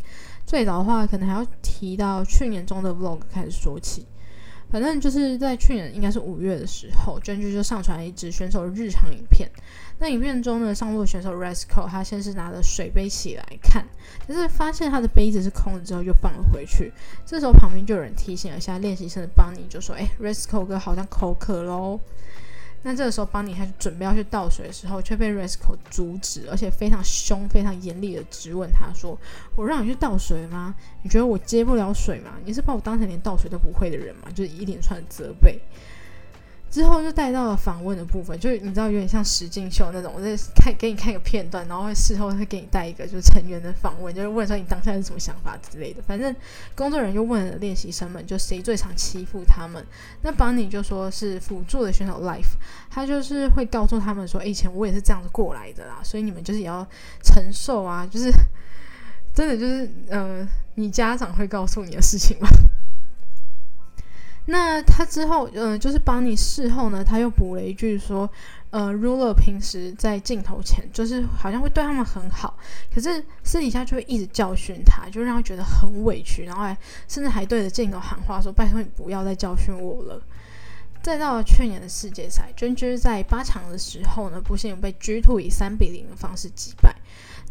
[0.45, 4.05] 最早的话，可能还要提到去年中的 Vlog 开始说起。
[4.71, 9.49] 反正就是在去年，应该是五月的时候娟娟就上传了一支选手日常影片。
[9.99, 13.85] 那影片中呢，上路选手 Rascal 他先是拿着水杯起来看，
[14.27, 16.91] 但是发现他的杯子是空的之后，又放了回去。
[17.25, 21.99] 这时候旁边就有人提醒了一下练习生的邦尼就说：“哎，Rascal 哥好像口渴喽。”
[22.83, 29.15] 那这个时候，邦尼还是准备要去倒水的时候，却被 Resco 阻止，而且非常凶、非常严厉的质问他说
[29.55, 30.73] ：“我让你去倒水吗？
[31.03, 32.31] 你觉得我接不了水吗？
[32.43, 35.59] 你是把我当成连倒水都不会的人吗？”就是一连串的责备。
[36.71, 46.01] 之后就带到了访问的部分，就是你知道有点像实境秀那种，我在看给你看一个片段，然后会事后会给你带一个就是成员的访问，就是问说你当下是什么想法之类的。
[46.01, 46.33] 反正
[46.73, 49.85] 工作人员就问了练习生们，就谁最常欺负他们。
[50.21, 52.53] 那邦尼就说是辅助的选手 Life，
[52.89, 56.87] 他就是会告诉他们说，以前我也是这样子过来的啦，所以你们就是也要
[57.21, 58.31] 承受啊，就是
[59.35, 62.47] 真的就是呃，你家长会告诉你的事情吗？
[64.45, 68.29] 那他之后，嗯，就是帮你事后呢，他又补了一句说，
[68.71, 72.57] 呃，Ruler 平时在镜头前就是好像会对他们很好，
[72.93, 76.75] 可是私底下就会一直教训他，就让他觉得很委屈，然后还
[77.07, 80.21] 甚至还对着镜头喊话说：“拜托你不要再教训我了。”
[81.03, 86.95] 再到了去年的世界赛，真真在八强的时候呢，不幸被 G Two 以三比零的方式击败。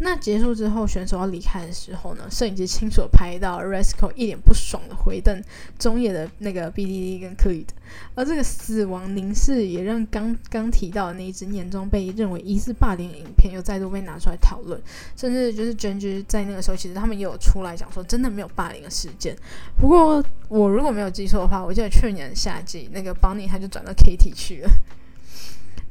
[0.03, 5.43] 那结束之后，选手要离开的时候呢，摄影机清楚拍到 Resco 一脸不爽的回瞪
[5.79, 7.75] 中野的那个 BDD 跟克里的，
[8.15, 14.81] 而这个死亡凝视也让刚刚提到的那一支年终被认为疑似霸凌影片又再度被拿出来讨论，
[15.17, 19.37] 甚至就是 JNG 在那个时候，其实他们也有出来讲说，真的没有霸凌的事件。
[19.79, 24.71] 不过我如果没有记错的话，我记得去年夏季那个 Bonnie 他就转到 KT 去了。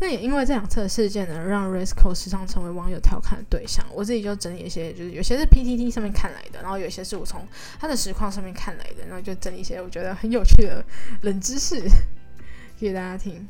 [0.02, 3.86] 那也因为这两次的事件呢，让 Risco 时常成为网友调侃的对象。
[3.93, 7.45] 我自己就整理一些，就是有些是 PTT 上面看来的，然后有些是我从
[7.80, 10.84] 他的实况上面看来的，然后就整理一些我觉得很有趣的
[11.24, 11.82] 冷知识
[12.80, 13.45] 给大家听。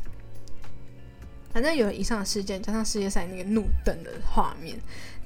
[1.51, 4.77] 反正有了以上的事件，加上世界赛那个怒瞪的画面，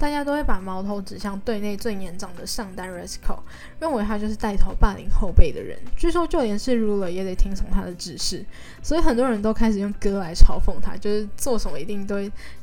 [0.04, 3.39] 大家都会把矛头指向队内最年长的上单 Resco，
[3.80, 5.80] 认为他就是带头霸凌后辈的人。
[5.95, 8.45] 据说就连是 Ruler 也得听从他的指示，
[8.82, 12.18] 所以很多人都开始用歌来嘲讽他，就是做什么一定都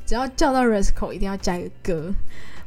[0.05, 2.13] 只要叫到 Resco，一定要加一个歌。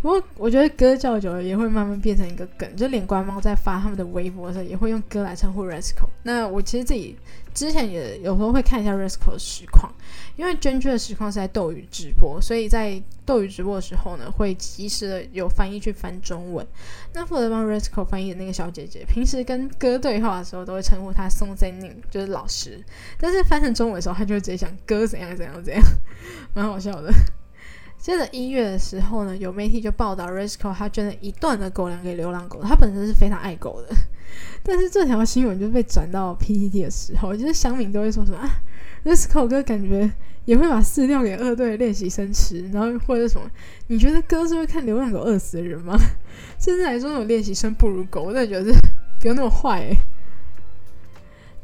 [0.02, 6.08] 不过我觉得歌叫久了也会慢慢变成一个梗，就连官方在发他们的微博的时候，也会用歌来称呼 Resco。
[6.24, 7.16] 那我其实自己
[7.54, 9.90] 之前也有时候会看一下 Resco 的实况，
[10.36, 16.66] 因为娟娟的实况是在斗鱼直播，所以在斗鱼直播的时候呢，会及时的有翻译去翻中文。
[17.12, 22.82] 那负责帮 Resco 翻译的那个小姐姐，平时跟哥对话的时候，都会称呼她宋在宁，就是老师。
[23.18, 25.82] 但是翻成中文的时候，她就会直接讲哥怎样怎样怎样，
[26.54, 27.12] 蛮好笑的。
[28.04, 33.96] 接着一月的时候呢，有媒体就报道 Resco 他捐了一段的狗粮给流浪狗，他本身是非常爱狗的。
[34.62, 38.46] 但是这条新闻就被转到 PTT 的时候，就是乡民都会说什么啊
[39.06, 40.12] ，Resco 哥感觉
[40.44, 43.50] 也会把饲料给二队练习生吃，然后或者什么，
[43.86, 45.96] 你觉得哥是会看流浪狗饿死的人吗？
[46.60, 48.78] 甚至还说那种练习生不如狗，我真的觉得是
[49.18, 49.96] 不用那么坏诶。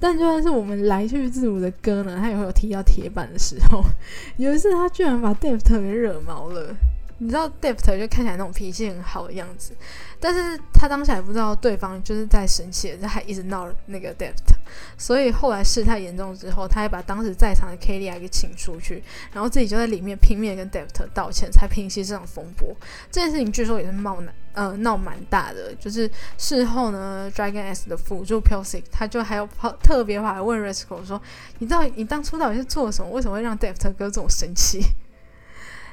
[0.01, 3.85] 但就算是我们来去自如的歌呢，他也会有提到铁板的时候。
[4.39, 6.75] 有一次，他居然把 Deft 给惹毛了。
[7.19, 9.75] 你知道 Deft 就看起来那种脾气很好的样子，
[10.21, 14.55] 但是他当时还不知道对方就是在生气，他还一直闹那个 Deft。
[14.99, 19.03] 所以后来事态严重之后，他还把当时在场的 k d i 给请出去，
[19.33, 22.77] 然后自己就在里面拼命跟 Deft 道歉，才平息这场风波。
[23.11, 24.35] 这件事情据说也是闹难。
[24.53, 31.23] 呃，闹蛮大的，就是事后呢，Dragon S 的辅助 p u l s i c 他就还要跑特别跑来问 Rascal 说
[31.61, 33.09] ：“你到底你当初到底是做了什么？
[33.13, 34.83] 为什么会让 Deft 哥这么生气？”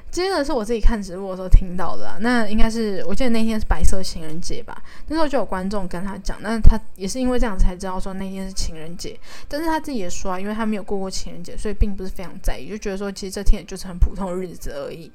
[0.09, 15.11] 接着是我自己看直播的时候听到的，那应该是我记得那天是白色情人节吧，那时候就有观众跟他讲，那他也是因为这样才知道说那天是情人节，但是他自己也说啊，因为他没有过过情人节，所以并不是非常在意，就觉得说其实这天也就是很普通的日子而已。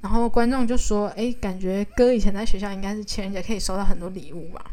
[0.00, 4.64] 然后观众就说：“诶，感觉哥以前在学校应该是情人节可以收到很多礼物吧？”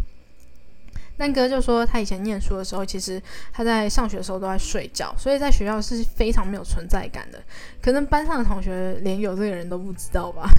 [1.20, 7.40] 但哥就说他以前念书的时候，其实他在上学的时候都在睡觉，所以在学校是非常没有存在感的。
[7.82, 10.50] 可能班上的同学连有这个人都不知道吧。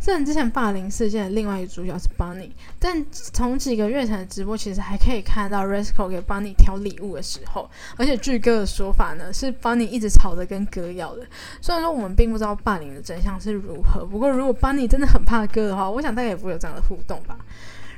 [0.00, 11.22] 虽然之前霸凌事件的另外一个主角是 Bunny，但从几个月前的直播，其实还可以看到 Rascal 给 Bunny 挑礼物的时候，而且据哥的说法呢，是 Bunny 一直吵着跟哥要的。
[11.62, 17.38] 虽然说我们并不知道霸凌的真相是如何，不过如果 Bunny 真的很怕哥的话，我想大概也不会有这样的互动吧。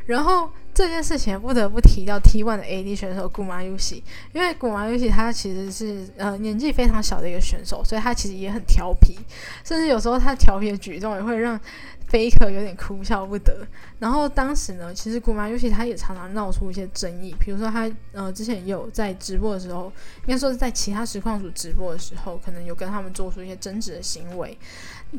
[0.07, 4.03] 然后这件事情不得不提到 T1 的 AD 选手古马游戏，
[4.33, 9.19] 因为古马游戏他其实是呃年纪非常小的一个选手，所以他其实也很调皮，
[9.65, 11.61] 甚至有时候他调皮的举动也会让。
[12.09, 13.67] Faker 有点哭笑不得，
[13.99, 19.93] 然后当时呢，其实古马游戏他也常常闹出一些争议，比如说他呃之前有在直播的时候，
[20.25, 24.57] 应该说是在其他实况组直播的时候，可能有跟他们做出一些争执的行为。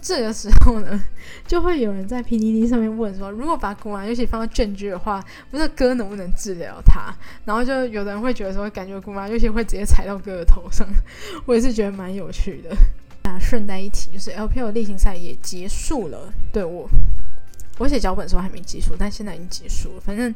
[0.02, 1.04] 这个时候呢，
[1.48, 7.14] 就会有人在 PDD 上面问说，如果把古马游戏放到卷居的话，不知道哥能不能治疗他？
[7.46, 10.88] 然后就有人会觉得说，感觉古马游戏会直接踩到哥的头上，
[11.46, 12.76] 我也是觉得蛮有趣的。
[13.40, 16.34] 顺带一提，就是 LPL 例行赛也结束了。
[16.52, 16.90] 对我，
[17.78, 20.02] 我写脚本的时候还没结束，但现在已经结束了。
[20.02, 20.34] 反正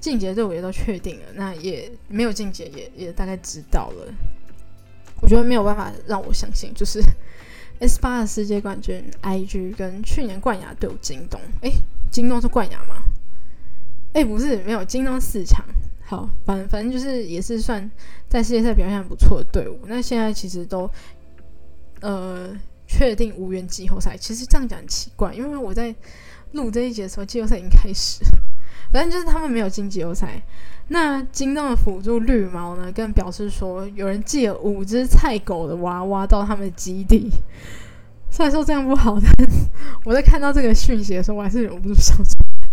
[0.00, 4.12] 进阶队伍也都确定了，那也没有进阶，也也大概知道了。
[5.22, 7.00] 我觉得没有办法让我相信，就是
[7.82, 11.72] S 八的世界冠军 IG 跟去年冠亚队伍京东，诶，
[12.10, 13.02] 京东是冠亚吗？
[14.12, 15.64] 诶，不是，没有京东四强。
[16.04, 17.90] 好，反反正就是也是算
[18.28, 19.80] 在世界赛表现不错的队伍。
[19.86, 20.88] 那现在其实都。
[22.02, 22.50] 呃，
[22.88, 24.16] 确定无缘季后赛。
[24.16, 25.94] 其实这样讲很奇怪，因为我在
[26.50, 28.24] 录这一节的时候，季后赛已经开始。
[28.92, 30.42] 反正就是他们没有进季后赛。
[30.88, 37.30] 那京东的辅助绿毛呢，更表示说，有人寄了五只菜狗的娃娃到他们的基地。
[38.30, 39.48] 虽然说这样不好，但
[40.04, 42.68] 我在看到这个讯息的时候，我还是忍不住笑出来。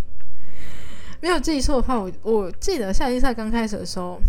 [1.21, 4.19] 没有记错的话，我我记得夏季赛刚开始的时候。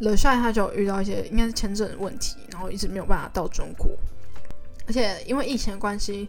[0.00, 3.88] 了帅他就遇到一些应该是签证的问题，然后一直没有办法到中国，
[4.88, 6.28] 而且因为疫情的关系，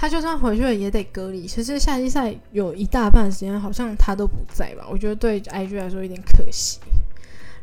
[0.00, 1.44] 他就算回去了也得隔离。
[1.44, 6.78] 其实夏季赛有一大半时间好像他都不在吧，我觉得对 IG 来说有点可惜。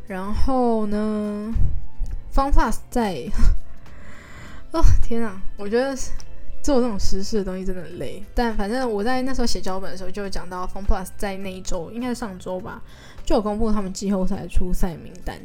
[0.06, 1.50] 然后呢
[2.30, 3.26] 方 p a s 在，
[4.72, 5.96] 哦天啊，我觉得
[6.62, 8.22] 做这种实事的东西真的很累。
[8.34, 12.82] 但反正我在那时候写脚本的时候就讲到方 Plus 在那一周，应该是上周吧。
[13.24, 15.36] 就有公布他们季后赛初赛名单，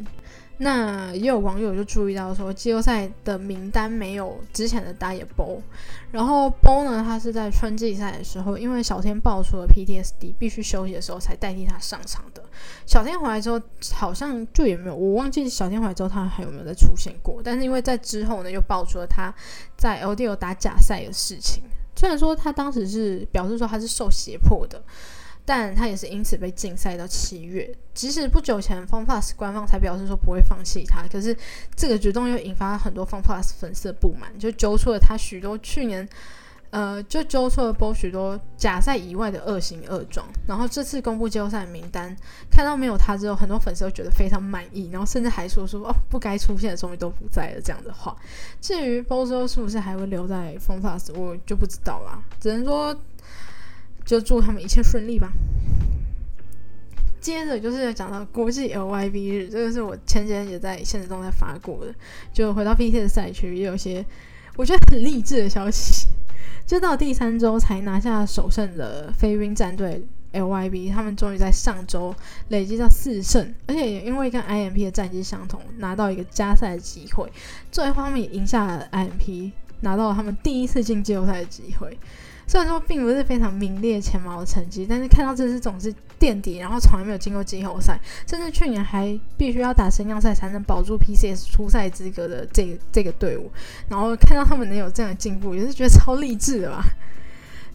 [0.64, 5.59] 那也有网友就注意到说，季后赛的名单没有之前的打野波，
[6.12, 12.43] 然后波呢，他是在春季赛的时候，因为小天爆出了 PTSD，必须休息的时候才代替他上场的。
[12.86, 13.59] 小天回来之后，
[13.91, 17.41] 好像就也没有，我忘记小天回来之后他还有没有再出现过。
[17.43, 19.34] 但是因为在之后呢，又爆出了他
[19.76, 21.64] 在 LDO 打假赛的事情，
[21.95, 24.80] 虽然说他当时是表示说他是受胁迫的。
[25.46, 27.70] 但他也是因此被禁赛到七月。
[27.94, 31.36] 即使不久前 FunPlus 官方才表示说不会放弃他，可是
[31.76, 36.08] 这个举动又引发很多 FunPlus 粉丝的不满，就揪出了他许多去年，
[36.70, 40.26] 呃，就揪出了波许多假赛以外的恶行恶状。
[40.48, 42.16] 然后这次公布季后赛名单，
[42.50, 48.16] 看到没有他之后，很多粉丝都觉得非常满意，然后甚至还说说哦，不该出现的终于都不在了这样的话。
[48.62, 52.98] 至于 Bozo 是不是还会留在 FunPlus，我就不知道啦，只能说。
[54.12, 55.32] 就祝他们一切顺利吧。
[57.22, 61.95] 接着就是讲到国际 LYB 日，这个是我前几天也在现实中在发过的。
[62.34, 64.05] 就回到 PT 的赛区，也有些
[64.57, 66.09] 我觉得很励志的消息。
[66.68, 72.14] 就到第三周才拿下首胜的飞鹰战队 LYB，他们终于在上周
[72.49, 77.32] 累积到四胜，而且也因为跟 IMP 的战绩相同，拿到一个加赛的机会。
[77.72, 81.97] 最后他们也赢下了 IMP，拿到了他们第一次进季后赛的机会。
[82.52, 87.97] 虽然说并不是非常名列前茅的成绩，但是看到这支总是垫底，然后从来没有进过季后赛，
[88.28, 93.49] 甚至去年还必须要打升降赛才能保住 PCS 初赛资格的这个这个队伍，
[93.88, 96.84] 然后看到他们能有这样的进步，也是觉得超励志的吧。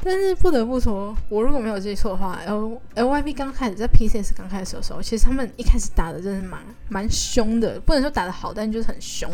[0.02, 9.28] 但是不得不说，我如果没有记错的话，L L Y B 刚开始在 P C S 刚开始的时候，其实他们一开始打的真的是蛮蛮凶的，不能说打的好，但就是很凶。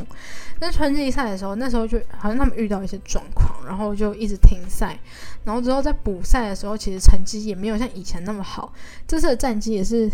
[0.58, 4.98] 但春季赛的时候，那时候就好像他们遇到一些状况，然后就一直停赛，
[5.44, 8.72] 然后之后在补赛的时候，其实成绩也没有像以前那么好。
[9.06, 10.08] 这次的战绩也是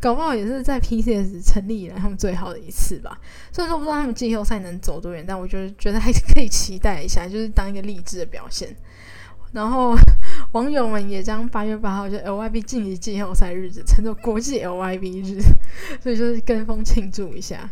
[0.00, 3.18] 搞不好也是在 P C S 成立以来他们最好的一次吧。
[3.52, 8.74] 虽然说不知道他们季后赛能走多远，但我就是觉得还是可以期待一下，就是当一个励志的表现。
[9.52, 9.96] 然后
[10.52, 15.40] 网友们也将八月八号就 LYB 晋级季后赛日子称作国际 LYB 日，
[16.02, 17.70] 所以就是跟风庆祝一下。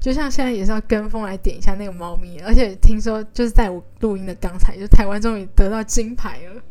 [0.00, 6.62] 就像现在也是要跟风来点一下那个猫咪，而且听说就是在我录音的刚才，就台湾终于得到金牌了。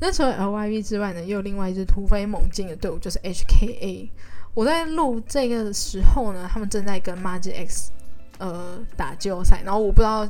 [0.00, 4.08] 那除了 L Y B 之外呢，又有另外一支突飞猛进的队伍，就是 HKA。
[4.54, 7.92] 我在录这个时候呢，他们正在跟 Magic X
[8.38, 10.28] 呃打季后赛，然后我不知道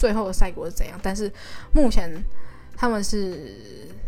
[0.00, 1.30] 最后的赛果是怎样，但是
[1.74, 2.10] 目前
[2.74, 3.54] 他们是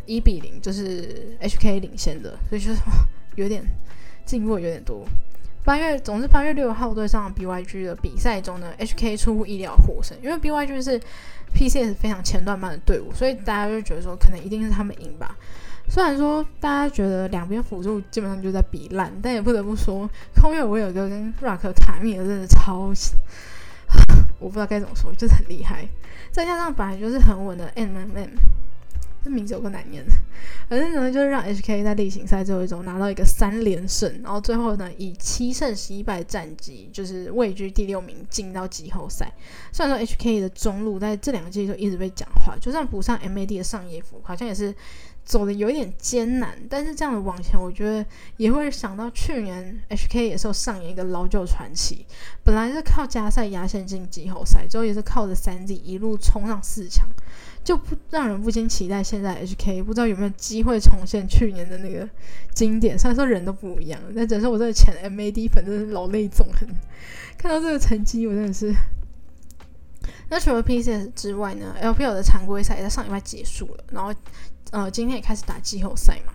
[0.07, 2.81] 一比零，就是 HK 领先的，所以就是
[3.35, 3.63] 有点
[4.25, 5.07] 进步有点多。
[5.65, 10.99] 八月，总之八月六号对上 BYG 的比赛中呢，HK 出乎意料获胜，因为 BYG 是
[11.55, 15.37] PCS 非常前段班的队伍，所以大家就觉得说可能一定是他们赢吧。
[15.89, 22.91] 虽然说大家觉得两边辅助基本上就在比烂，但也不得不说，空月我有个跟 Rock 卡密尔真的超，
[24.39, 25.87] 我不知道该怎么说，就是很厉害，
[26.31, 28.31] 再加上本来就是很稳的 MMM。
[29.25, 30.05] 这名字有个难念，
[30.69, 39.33] 反正呢就是让 HK 在例行赛最后一周拿到一个三连胜，然后最后呢以七胜十一败战绩，就是位居第六名进到季后赛。
[39.73, 44.75] 虽然说 HK 的中路在这两个季就一直被讲话，就算补上 MAD 的上野服，好像也是
[45.25, 46.57] 走的有一点艰难。
[46.69, 48.05] 但是这样的往前，我觉得
[48.37, 52.07] 也会想到去年 HK 也是有上演一个老旧传奇，
[52.45, 57.09] 本来是靠加赛压线进季后赛，最后也是靠着三 D 一路冲上四强。
[57.65, 62.09] 就不让人不禁期待，现在 HK 不知道有没有机会重现去年的那个
[62.53, 62.99] 经典。
[62.99, 66.69] 虽然说人都不一样，但只是我这个前 MAD 粉真是老泪纵横。
[67.39, 68.75] 看到这个成绩，我真的是……
[70.29, 74.13] 那除了 PCS 之外呢？LPL 的常规赛在上礼拜结束了，然后
[74.73, 76.33] 呃，今天也开始打季后赛嘛。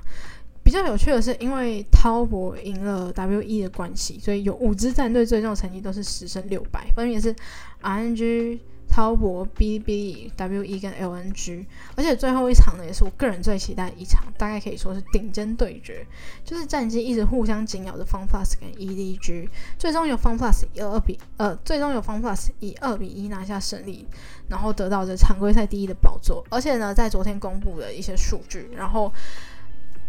[0.64, 7.36] 比较有趣的是，因为滔博赢了 WE 的关系，所以有五支战队最终成绩都是十胜六败，分别是
[7.82, 8.60] RNG。
[8.90, 11.66] 滔博、B B W E 跟 L N G，
[11.96, 16.06] 而且最后一场呢，也是我个人最期待的一场，大概可以说是顶尖对决，
[16.44, 24.08] 就是战绩一直互相紧咬的 Fun Plus 跟 E D G，最终由 Fun Plus 以二比呃，最终由 Fun Plus 以二比一拿下胜利，
[24.48, 26.44] 然后得到这常规赛第一的宝座。
[26.50, 29.12] 而且呢，在昨天公布的一些数据，然后。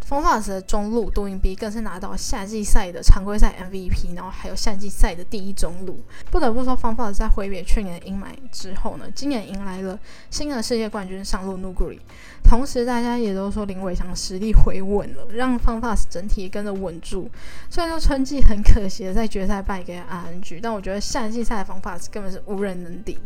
[0.09, 6.01] F o s 的中路杜英 B 更是拿到夏季赛的常规赛 MVP，然后还有夏季赛的第一中路。
[6.31, 9.99] 不得不说 f o s 在挥别去年的阴霾之后呢，今年迎来了
[10.31, 11.99] 新的世界冠军上路 NUGRI。
[12.43, 17.31] 同时，大家也都说林伟翔实力回稳了，让 f o s 整体跟着稳住。
[17.69, 23.19] 虽然说春季很可惜的在决赛败给 RNG，但我觉得夏季赛的 f o s 根本是无人能敌。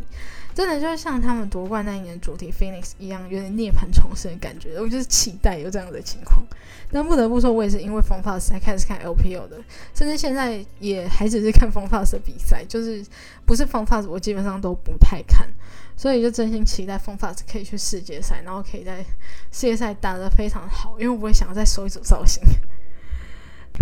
[0.53, 4.79] 真的就是像他们夺冠那一年主题 Phoenix 一样，有点涅槃重生的感觉。
[4.79, 6.45] 我就是期待有这样的情况。
[6.91, 9.59] 但不得不说，我也是因为 f o n f a s 才开始看 LPL 的，
[9.95, 13.03] 甚至现在也还只是看 f o n f a s 的比赛，就是
[13.45, 15.47] 不是 f o n f a s 我基本上都不太看。
[15.95, 19.03] 所以就真心期待 f o n f a s 可以去世界赛，然后可以在
[19.51, 22.43] 世界赛打得非常好，因为我会想要再收一组造型。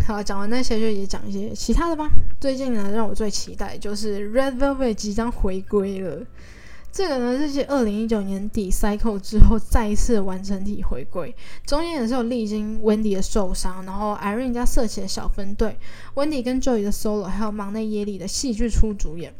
[0.07, 2.09] 好，讲完那些就也讲一些其他的吧。
[2.39, 6.25] 最近呢，让我最期待就是 Red Velvet 即将回归了。
[6.91, 11.33] 这个呢，是继二零一九年底 Cycle 之后再一次完成体回归，
[11.65, 15.77] 中间也是有历经 Wendy 的受伤，然后 Irene 家色起的小分队
[16.15, 19.33] ，Wendy 跟 Joey 的 solo，还有忙内耶里的戏剧出主演，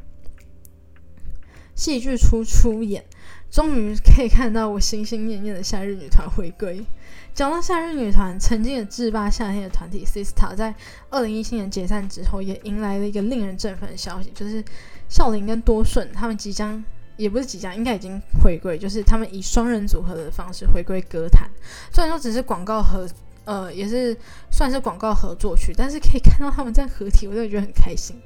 [1.76, 3.04] 戏剧出出演，
[3.49, 6.86] 终于可以看到我心心念念的夏日女团回归。
[7.34, 10.74] 讲到夏日女团，曾经的制霸夏天的团体 Sister，在
[11.10, 14.64] 二零一七年解散之后，也迎来了一个令人振奋的消息，就是
[15.10, 16.82] 孝琳跟多顺他们即将。
[17.22, 21.47] 也不是即将，应该已经回归，就是他们以双人组合的方式回归歌坛。
[21.93, 23.07] 虽然说只是广告合，
[23.45, 24.17] 呃，也是
[24.51, 28.19] 算是广告合作曲，但是可以看到他们在合体，我真的觉得很开心。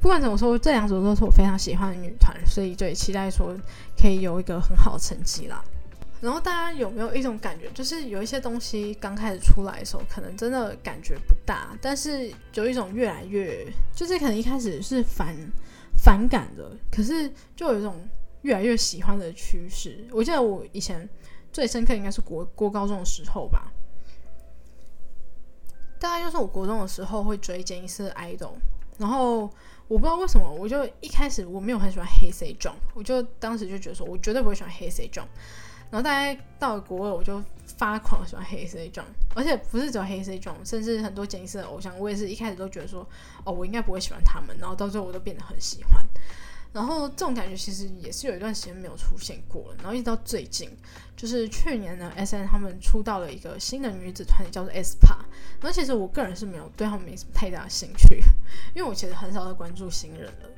[0.00, 3.52] 不管怎么说，这两组都是我非常喜欢的女团，所以就也期待说
[4.00, 5.60] 可以有一个很好的成绩啦。
[6.20, 13.66] 然后大家有没有一种感觉，就是有一些东西刚开始出来的时候，可能真的感觉不大，但是有一种越来越，
[13.96, 15.34] 就是可能一开始是反
[15.96, 17.96] 反感的，可是就有一种。
[18.42, 20.06] 越来越喜欢的趋势。
[20.12, 21.08] 我记得我以前
[21.52, 23.72] 最深刻应该是国国高中的时候吧，
[25.98, 28.52] 大概就是我国中的时候会追杰尼斯的 idol，
[28.98, 29.50] 然后
[29.88, 35.26] 我不知道为什么，我就一开始我没有很喜欢黑 C 壮我就当时就觉得说我绝对不会喜欢黑 C 壮
[35.90, 37.42] 然后大概到了国二我就
[37.78, 43.06] 发狂喜欢黑 C 壮而且不是只有黑 C 壮甚至很多杰尼斯的偶像，我也是一开始都觉得说
[43.44, 46.06] 哦我应该不会喜欢他们，然后到最后我都变得很喜欢。
[46.72, 50.70] 然后这种感觉其实也是有一段时间没有出现过了，然后一直到最近，
[51.16, 55.16] 就是去年呢，S N 他们出道了一个新的女子团体，叫做 S P A。
[55.60, 58.22] 然后其实我个人是没有对他们没什么太大的兴趣，
[58.74, 60.50] 因为我其实很少在关注新人了。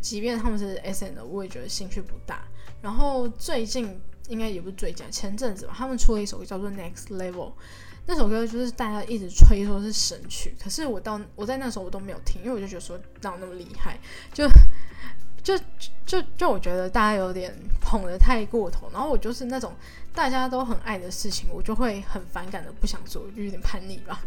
[0.00, 2.44] 即便他们是 S N 的，我也觉得兴趣不大。
[2.80, 7.32] 然后最近应该也不是最近，前阵子吧，他们出了一首歌叫做《Next Level》，
[8.06, 13.98] 那首歌就是大家一直吹说是神曲，可是我到我在那时候我都没有听，因为我就觉得说哪有那么厉害，
[14.32, 14.46] 就
[15.48, 15.64] 就
[16.04, 19.72] 就就我觉得大家有点 捧得太过头，然后我就是那种
[20.14, 24.20] 大家都很爱的事情，我就会很反感的不想做，就有点叛逆吧。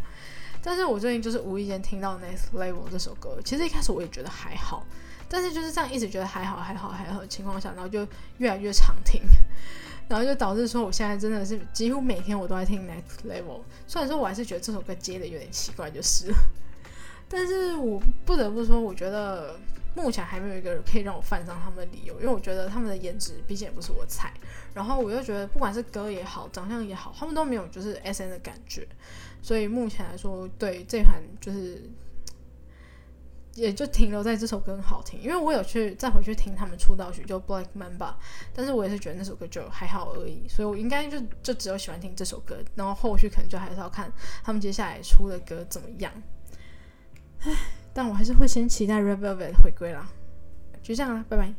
[0.64, 4.84] 但是我最近就是无意间听到《Next Level》这首歌，其实一开始我也觉得还好，
[5.30, 8.08] 但是就是这样一直觉得还好还好还好的情况下，然后就
[8.38, 9.22] 越来越常听，
[10.08, 16.34] 然后就导致说我现在真的是几乎每天我都在听《Next Level》，虽然说我还是觉得这首歌接的有点奇怪，就是，
[17.30, 19.60] 但是我不得不说，我觉得
[19.96, 24.34] 目前还没有一个可以让我犯上他们的理由，因为我觉得他们的颜值毕竟也不是我菜，
[24.74, 28.88] 然后我又觉得不管是歌也好，长相也好，他们都没有就是 S N 的感觉。
[29.42, 31.82] 所以目前来说，对这盘就是，
[33.56, 35.20] 也就停留在这首歌很好听。
[35.20, 37.98] 因为我有去再回去听他们出道曲，就《Black Mamba》，
[38.54, 40.48] 但是我也是觉得那首歌就还好而已。
[40.48, 44.14] 所以我应该就就只有喜欢听这首歌，然后后续可能就还是要看
[44.44, 46.14] 他们接下来出的歌怎么样。
[47.40, 47.52] 唉，
[47.94, 50.08] 但我还是会先期待 Red Velvet 回归啦。
[50.82, 51.54] 就这样啦，拜拜。